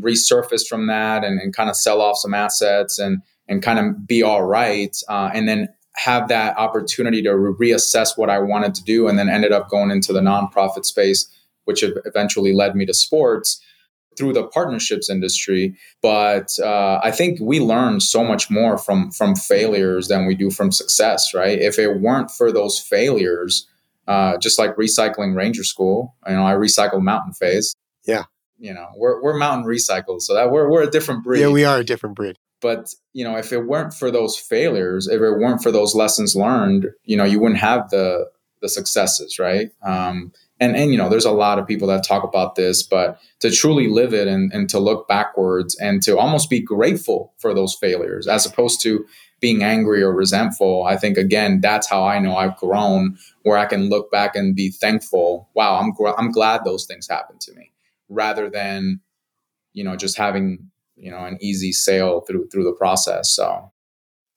resurface 0.00 0.66
from 0.66 0.86
that 0.86 1.22
and, 1.22 1.40
and 1.40 1.54
kind 1.54 1.70
of 1.70 1.76
sell 1.76 2.00
off 2.00 2.16
some 2.18 2.34
assets 2.34 2.98
and 2.98 3.22
and 3.48 3.62
kind 3.62 3.78
of 3.78 4.06
be 4.06 4.22
all 4.22 4.42
right, 4.42 4.96
uh, 5.08 5.30
and 5.32 5.48
then 5.48 5.68
have 5.94 6.28
that 6.28 6.56
opportunity 6.56 7.22
to 7.22 7.36
re- 7.36 7.70
reassess 7.70 8.16
what 8.16 8.30
I 8.30 8.38
wanted 8.38 8.74
to 8.74 8.82
do, 8.82 9.06
and 9.06 9.18
then 9.18 9.28
ended 9.28 9.52
up 9.52 9.68
going 9.68 9.90
into 9.92 10.12
the 10.12 10.20
nonprofit 10.20 10.84
space 10.84 11.28
which 11.64 11.84
eventually 12.04 12.52
led 12.52 12.74
me 12.74 12.86
to 12.86 12.94
sports 12.94 13.60
through 14.16 14.32
the 14.32 14.46
partnerships 14.48 15.08
industry. 15.08 15.74
But 16.02 16.50
uh, 16.62 17.00
I 17.02 17.10
think 17.10 17.38
we 17.40 17.60
learn 17.60 18.00
so 18.00 18.22
much 18.24 18.50
more 18.50 18.76
from 18.78 19.10
from 19.10 19.34
failures 19.36 20.08
than 20.08 20.26
we 20.26 20.34
do 20.34 20.50
from 20.50 20.70
success, 20.72 21.32
right? 21.34 21.58
If 21.58 21.78
it 21.78 22.00
weren't 22.00 22.30
for 22.30 22.52
those 22.52 22.78
failures, 22.78 23.66
uh, 24.06 24.36
just 24.38 24.58
like 24.58 24.76
recycling 24.76 25.34
Ranger 25.34 25.64
School, 25.64 26.14
you 26.28 26.34
know, 26.34 26.46
I 26.46 26.52
recycled 26.52 27.02
Mountain 27.02 27.34
Phase. 27.34 27.74
Yeah. 28.04 28.24
you 28.58 28.72
know, 28.72 28.88
we're 28.96 29.22
we're 29.22 29.36
mountain 29.36 29.66
recycled, 29.66 30.22
so 30.22 30.34
that 30.34 30.50
we're 30.50 30.68
we're 30.70 30.82
a 30.82 30.90
different 30.90 31.24
breed. 31.24 31.40
Yeah, 31.40 31.48
we 31.48 31.64
are 31.64 31.78
a 31.78 31.84
different 31.84 32.16
breed. 32.16 32.36
But 32.60 32.94
you 33.12 33.24
know, 33.24 33.36
if 33.36 33.52
it 33.52 33.66
weren't 33.66 33.92
for 33.92 34.10
those 34.10 34.36
failures, 34.36 35.08
if 35.08 35.20
it 35.20 35.38
weren't 35.38 35.62
for 35.62 35.72
those 35.72 35.94
lessons 35.94 36.36
learned, 36.36 36.90
you 37.04 37.16
know, 37.16 37.24
you 37.24 37.40
wouldn't 37.40 37.60
have 37.60 37.90
the 37.90 38.30
the 38.60 38.68
successes, 38.68 39.38
right? 39.38 39.70
Um, 39.82 40.32
and 40.62 40.76
and 40.76 40.92
you 40.92 40.98
know, 40.98 41.08
there's 41.08 41.24
a 41.24 41.32
lot 41.32 41.58
of 41.58 41.66
people 41.66 41.88
that 41.88 42.04
talk 42.06 42.22
about 42.22 42.54
this, 42.54 42.84
but 42.84 43.18
to 43.40 43.50
truly 43.50 43.88
live 43.88 44.14
it 44.14 44.28
and, 44.28 44.52
and 44.52 44.70
to 44.70 44.78
look 44.78 45.08
backwards 45.08 45.76
and 45.80 46.00
to 46.04 46.16
almost 46.16 46.48
be 46.48 46.60
grateful 46.60 47.34
for 47.38 47.52
those 47.52 47.74
failures, 47.74 48.28
as 48.28 48.46
opposed 48.46 48.80
to 48.82 49.04
being 49.40 49.64
angry 49.64 50.04
or 50.04 50.12
resentful. 50.12 50.84
I 50.84 50.96
think 50.96 51.18
again, 51.18 51.60
that's 51.60 51.88
how 51.88 52.04
I 52.04 52.20
know 52.20 52.36
I've 52.36 52.56
grown, 52.56 53.18
where 53.42 53.58
I 53.58 53.66
can 53.66 53.88
look 53.88 54.12
back 54.12 54.36
and 54.36 54.54
be 54.54 54.70
thankful. 54.70 55.48
Wow, 55.54 55.80
I'm 55.80 55.90
gr- 55.90 56.16
I'm 56.16 56.30
glad 56.30 56.64
those 56.64 56.86
things 56.86 57.08
happened 57.08 57.40
to 57.40 57.52
me, 57.54 57.72
rather 58.08 58.48
than 58.48 59.00
you 59.72 59.82
know 59.82 59.96
just 59.96 60.16
having 60.16 60.70
you 60.94 61.10
know 61.10 61.24
an 61.24 61.38
easy 61.40 61.72
sail 61.72 62.20
through 62.20 62.50
through 62.50 62.64
the 62.64 62.72
process. 62.72 63.34
So, 63.34 63.72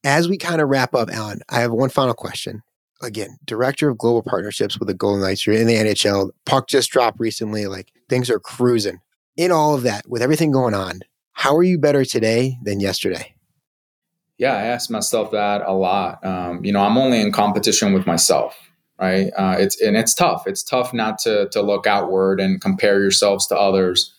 as 0.03 0.27
we 0.27 0.39
kind 0.39 0.59
of 0.59 0.69
wrap 0.69 0.95
up, 0.95 1.09
Alain, 1.13 1.41
I 1.49 1.59
have 1.59 1.71
one 1.71 1.89
final 1.89 2.15
question. 2.15 2.63
Again, 3.01 3.37
director 3.45 3.89
of 3.89 3.97
global 3.97 4.23
partnerships 4.23 4.79
with 4.79 4.87
the 4.87 4.93
Golden 4.93 5.21
Knights. 5.21 5.45
You're 5.45 5.55
in 5.55 5.67
the 5.67 5.75
NHL. 5.75 6.31
Puck 6.45 6.67
just 6.67 6.89
dropped 6.91 7.19
recently. 7.19 7.67
Like 7.67 7.91
things 8.09 8.29
are 8.29 8.39
cruising. 8.39 8.99
In 9.37 9.51
all 9.51 9.75
of 9.75 9.83
that, 9.83 10.07
with 10.07 10.21
everything 10.21 10.51
going 10.51 10.73
on, 10.73 11.01
how 11.33 11.55
are 11.57 11.63
you 11.63 11.77
better 11.77 12.05
today 12.05 12.57
than 12.63 12.79
yesterday? 12.79 13.35
Yeah, 14.37 14.53
I 14.53 14.63
ask 14.63 14.89
myself 14.89 15.31
that 15.31 15.61
a 15.65 15.73
lot. 15.73 16.25
Um, 16.25 16.63
you 16.63 16.71
know, 16.71 16.81
I'm 16.81 16.97
only 16.97 17.21
in 17.21 17.31
competition 17.31 17.93
with 17.93 18.05
myself, 18.05 18.57
right? 18.99 19.31
Uh, 19.37 19.55
it's 19.57 19.81
and 19.81 19.95
it's 19.95 20.13
tough. 20.13 20.47
It's 20.47 20.63
tough 20.63 20.93
not 20.93 21.19
to 21.19 21.49
to 21.49 21.61
look 21.61 21.87
outward 21.87 22.39
and 22.39 22.61
compare 22.61 23.01
yourselves 23.01 23.47
to 23.47 23.57
others. 23.57 24.13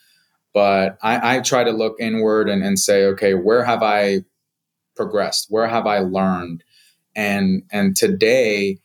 But 0.55 0.99
I, 1.03 1.37
I 1.37 1.41
try 1.41 1.65
to 1.65 1.71
look 1.71 1.97
inward 2.01 2.49
and, 2.49 2.62
and 2.62 2.79
say, 2.79 3.05
okay, 3.05 3.35
where 3.35 3.62
have 3.62 3.83
I 3.83 4.25
progressed? 4.97 5.49
Where 5.51 5.67
have 5.67 5.87
I 5.87 5.99
learned? 5.99 6.65
And 7.17 7.65
and 7.73 7.97
today, 7.97 8.79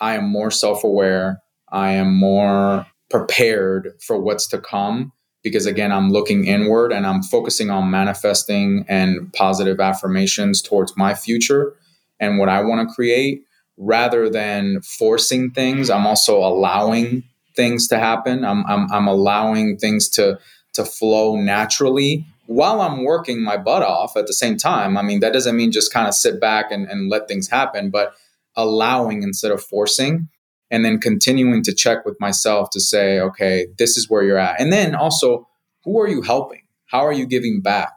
I 0.00 0.14
am 0.14 0.28
more 0.28 0.52
self 0.52 0.84
aware. 0.84 1.42
I 1.72 1.92
am 1.92 2.14
more 2.14 2.86
prepared 3.10 3.94
for 4.00 4.18
what's 4.18 4.46
to 4.46 4.58
come 4.58 5.12
because 5.42 5.66
again 5.66 5.90
i'm 5.92 6.10
looking 6.10 6.46
inward 6.46 6.92
and 6.92 7.06
i'm 7.06 7.22
focusing 7.22 7.68
on 7.68 7.90
manifesting 7.90 8.84
and 8.88 9.32
positive 9.32 9.80
affirmations 9.80 10.62
towards 10.62 10.96
my 10.96 11.12
future 11.12 11.74
and 12.20 12.38
what 12.38 12.48
i 12.48 12.62
want 12.62 12.88
to 12.88 12.94
create 12.94 13.42
rather 13.76 14.30
than 14.30 14.80
forcing 14.82 15.50
things 15.50 15.90
i'm 15.90 16.06
also 16.06 16.38
allowing 16.38 17.22
things 17.56 17.88
to 17.88 17.98
happen 17.98 18.44
i'm, 18.44 18.64
I'm, 18.66 18.90
I'm 18.92 19.08
allowing 19.08 19.76
things 19.76 20.08
to 20.10 20.38
to 20.74 20.84
flow 20.84 21.34
naturally 21.36 22.24
while 22.50 22.80
i'm 22.80 23.04
working 23.04 23.42
my 23.42 23.56
butt 23.56 23.82
off 23.82 24.16
at 24.16 24.26
the 24.26 24.32
same 24.32 24.56
time 24.56 24.96
i 24.96 25.02
mean 25.02 25.20
that 25.20 25.32
doesn't 25.32 25.56
mean 25.56 25.70
just 25.70 25.92
kind 25.92 26.08
of 26.08 26.14
sit 26.14 26.40
back 26.40 26.70
and, 26.70 26.88
and 26.88 27.08
let 27.08 27.28
things 27.28 27.48
happen 27.48 27.90
but 27.90 28.14
allowing 28.56 29.22
instead 29.22 29.52
of 29.52 29.62
forcing 29.62 30.28
and 30.70 30.84
then 30.84 30.98
continuing 30.98 31.62
to 31.64 31.74
check 31.74 32.04
with 32.04 32.18
myself 32.20 32.70
to 32.70 32.80
say, 32.80 33.18
okay, 33.18 33.66
this 33.78 33.96
is 33.96 34.08
where 34.08 34.22
you're 34.22 34.38
at. 34.38 34.60
And 34.60 34.72
then 34.72 34.94
also, 34.94 35.48
who 35.84 35.98
are 36.00 36.08
you 36.08 36.22
helping? 36.22 36.62
How 36.86 37.00
are 37.00 37.12
you 37.12 37.26
giving 37.26 37.60
back? 37.60 37.92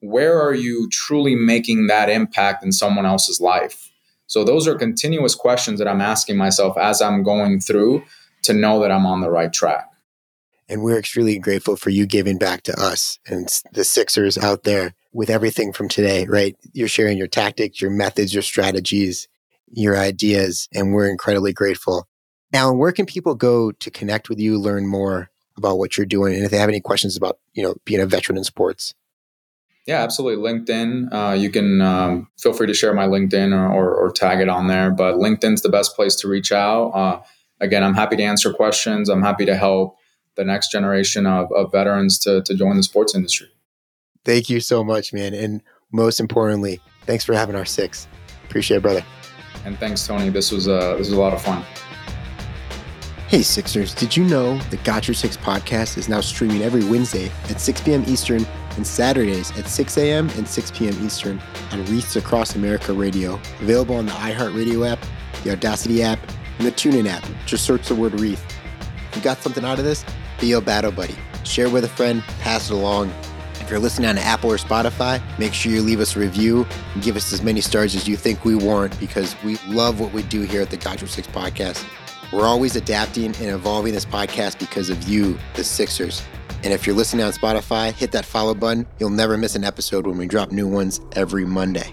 Where 0.00 0.40
are 0.40 0.54
you 0.54 0.88
truly 0.92 1.34
making 1.34 1.86
that 1.88 2.08
impact 2.08 2.64
in 2.64 2.72
someone 2.72 3.06
else's 3.06 3.40
life? 3.40 3.90
So, 4.26 4.44
those 4.44 4.68
are 4.68 4.74
continuous 4.74 5.34
questions 5.34 5.78
that 5.78 5.88
I'm 5.88 6.00
asking 6.00 6.36
myself 6.36 6.76
as 6.78 7.02
I'm 7.02 7.22
going 7.22 7.60
through 7.60 8.04
to 8.42 8.52
know 8.52 8.80
that 8.80 8.90
I'm 8.90 9.06
on 9.06 9.20
the 9.20 9.30
right 9.30 9.52
track. 9.52 9.88
And 10.68 10.82
we're 10.82 10.98
extremely 10.98 11.38
grateful 11.38 11.76
for 11.76 11.90
you 11.90 12.06
giving 12.06 12.38
back 12.38 12.62
to 12.62 12.80
us 12.80 13.18
and 13.26 13.48
the 13.72 13.84
Sixers 13.84 14.38
out 14.38 14.64
there 14.64 14.94
with 15.12 15.30
everything 15.30 15.72
from 15.72 15.88
today, 15.88 16.26
right? 16.26 16.56
You're 16.72 16.88
sharing 16.88 17.18
your 17.18 17.26
tactics, 17.28 17.80
your 17.80 17.90
methods, 17.90 18.32
your 18.32 18.42
strategies, 18.42 19.28
your 19.70 19.96
ideas, 19.96 20.68
and 20.72 20.92
we're 20.92 21.08
incredibly 21.08 21.52
grateful. 21.52 22.08
Alain, 22.52 22.78
where 22.78 22.92
can 22.92 23.06
people 23.06 23.34
go 23.34 23.72
to 23.72 23.90
connect 23.90 24.28
with 24.28 24.38
you, 24.38 24.58
learn 24.58 24.86
more 24.86 25.30
about 25.56 25.78
what 25.78 25.96
you're 25.96 26.06
doing, 26.06 26.34
and 26.34 26.44
if 26.44 26.50
they 26.50 26.58
have 26.58 26.68
any 26.68 26.80
questions 26.80 27.16
about 27.16 27.38
you 27.52 27.62
know 27.62 27.74
being 27.84 28.00
a 28.00 28.06
veteran 28.06 28.38
in 28.38 28.44
sports? 28.44 28.94
Yeah, 29.86 30.02
absolutely. 30.02 30.42
LinkedIn. 30.42 31.12
Uh, 31.12 31.34
you 31.34 31.50
can 31.50 31.82
um, 31.82 32.28
feel 32.38 32.54
free 32.54 32.66
to 32.66 32.74
share 32.74 32.94
my 32.94 33.06
LinkedIn 33.06 33.52
or, 33.52 33.70
or, 33.70 33.94
or, 33.94 34.10
tag 34.10 34.40
it 34.40 34.48
on 34.48 34.66
there. 34.66 34.90
But 34.90 35.16
LinkedIn's 35.16 35.60
the 35.60 35.68
best 35.68 35.94
place 35.94 36.16
to 36.16 36.28
reach 36.28 36.52
out. 36.52 36.88
Uh, 36.92 37.20
again, 37.60 37.84
I'm 37.84 37.92
happy 37.92 38.16
to 38.16 38.22
answer 38.22 38.50
questions. 38.54 39.10
I'm 39.10 39.20
happy 39.20 39.44
to 39.44 39.54
help 39.54 39.98
the 40.36 40.44
next 40.44 40.70
generation 40.70 41.26
of, 41.26 41.50
of 41.52 41.72
veterans 41.72 42.18
to, 42.20 42.42
to 42.42 42.54
join 42.54 42.76
the 42.76 42.82
sports 42.82 43.14
industry. 43.14 43.48
Thank 44.24 44.48
you 44.48 44.60
so 44.60 44.82
much, 44.82 45.12
man. 45.12 45.34
And 45.34 45.62
most 45.92 46.18
importantly, 46.18 46.80
thanks 47.02 47.24
for 47.24 47.34
having 47.34 47.54
our 47.54 47.64
six. 47.64 48.08
Appreciate 48.44 48.78
it, 48.78 48.82
brother. 48.82 49.04
And 49.64 49.78
thanks, 49.78 50.06
Tony. 50.06 50.28
This 50.30 50.50
was 50.50 50.68
uh, 50.68 50.92
this 50.92 51.08
was 51.08 51.12
a 51.12 51.20
lot 51.20 51.32
of 51.32 51.42
fun. 51.42 51.64
Hey 53.28 53.42
Sixers, 53.42 53.94
did 53.94 54.16
you 54.16 54.22
know 54.24 54.58
the 54.70 54.76
Got 54.78 55.08
Your 55.08 55.14
Six 55.14 55.36
podcast 55.36 55.96
is 55.96 56.08
now 56.08 56.20
streaming 56.20 56.62
every 56.62 56.84
Wednesday 56.84 57.32
at 57.48 57.60
6 57.60 57.80
p.m. 57.80 58.04
Eastern 58.06 58.46
and 58.76 58.86
Saturdays 58.86 59.50
at 59.58 59.66
6 59.66 59.96
a.m. 59.98 60.28
and 60.36 60.46
6 60.46 60.70
p.m. 60.72 60.94
Eastern 61.04 61.40
on 61.72 61.84
Wreaths 61.86 62.16
Across 62.16 62.54
America 62.54 62.92
Radio, 62.92 63.34
available 63.60 63.96
on 63.96 64.06
the 64.06 64.12
iHeartRadio 64.12 64.88
app, 64.88 65.00
the 65.42 65.50
Audacy 65.50 66.00
app, 66.00 66.18
and 66.58 66.66
the 66.66 66.72
TuneIn 66.72 67.08
app. 67.08 67.24
Just 67.46 67.64
search 67.64 67.88
the 67.88 67.94
word. 67.94 68.14
If 68.14 69.16
you 69.16 69.22
got 69.22 69.38
something 69.38 69.64
out 69.64 69.78
of 69.78 69.84
this, 69.84 70.04
be 70.40 70.52
a 70.52 70.60
battle 70.60 70.92
buddy. 70.92 71.16
Share 71.44 71.68
with 71.68 71.84
a 71.84 71.88
friend, 71.88 72.22
pass 72.40 72.70
it 72.70 72.74
along. 72.74 73.12
If 73.60 73.70
you're 73.70 73.78
listening 73.78 74.08
on 74.08 74.18
Apple 74.18 74.52
or 74.52 74.56
Spotify, 74.56 75.22
make 75.38 75.54
sure 75.54 75.72
you 75.72 75.82
leave 75.82 76.00
us 76.00 76.16
a 76.16 76.20
review 76.20 76.66
and 76.92 77.02
give 77.02 77.16
us 77.16 77.32
as 77.32 77.42
many 77.42 77.60
stars 77.60 77.94
as 77.94 78.06
you 78.06 78.16
think 78.16 78.44
we 78.44 78.54
warrant 78.54 78.98
because 79.00 79.34
we 79.42 79.56
love 79.68 80.00
what 80.00 80.12
we 80.12 80.22
do 80.22 80.42
here 80.42 80.60
at 80.60 80.70
the 80.70 80.76
Got 80.76 81.00
Your 81.00 81.08
Six 81.08 81.26
podcast. 81.28 81.84
We're 82.32 82.46
always 82.46 82.76
adapting 82.76 83.26
and 83.26 83.50
evolving 83.50 83.94
this 83.94 84.04
podcast 84.04 84.58
because 84.58 84.90
of 84.90 85.08
you, 85.08 85.38
the 85.54 85.64
Sixers. 85.64 86.22
And 86.62 86.72
if 86.72 86.86
you're 86.86 86.96
listening 86.96 87.24
on 87.24 87.32
Spotify, 87.32 87.92
hit 87.92 88.12
that 88.12 88.24
follow 88.24 88.54
button. 88.54 88.86
You'll 88.98 89.10
never 89.10 89.36
miss 89.36 89.54
an 89.54 89.64
episode 89.64 90.06
when 90.06 90.16
we 90.18 90.26
drop 90.26 90.50
new 90.50 90.66
ones 90.66 91.00
every 91.12 91.44
Monday. 91.44 91.90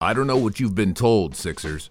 I 0.00 0.12
don't 0.12 0.26
know 0.26 0.36
what 0.36 0.60
you've 0.60 0.74
been 0.74 0.94
told, 0.94 1.34
Sixers, 1.34 1.90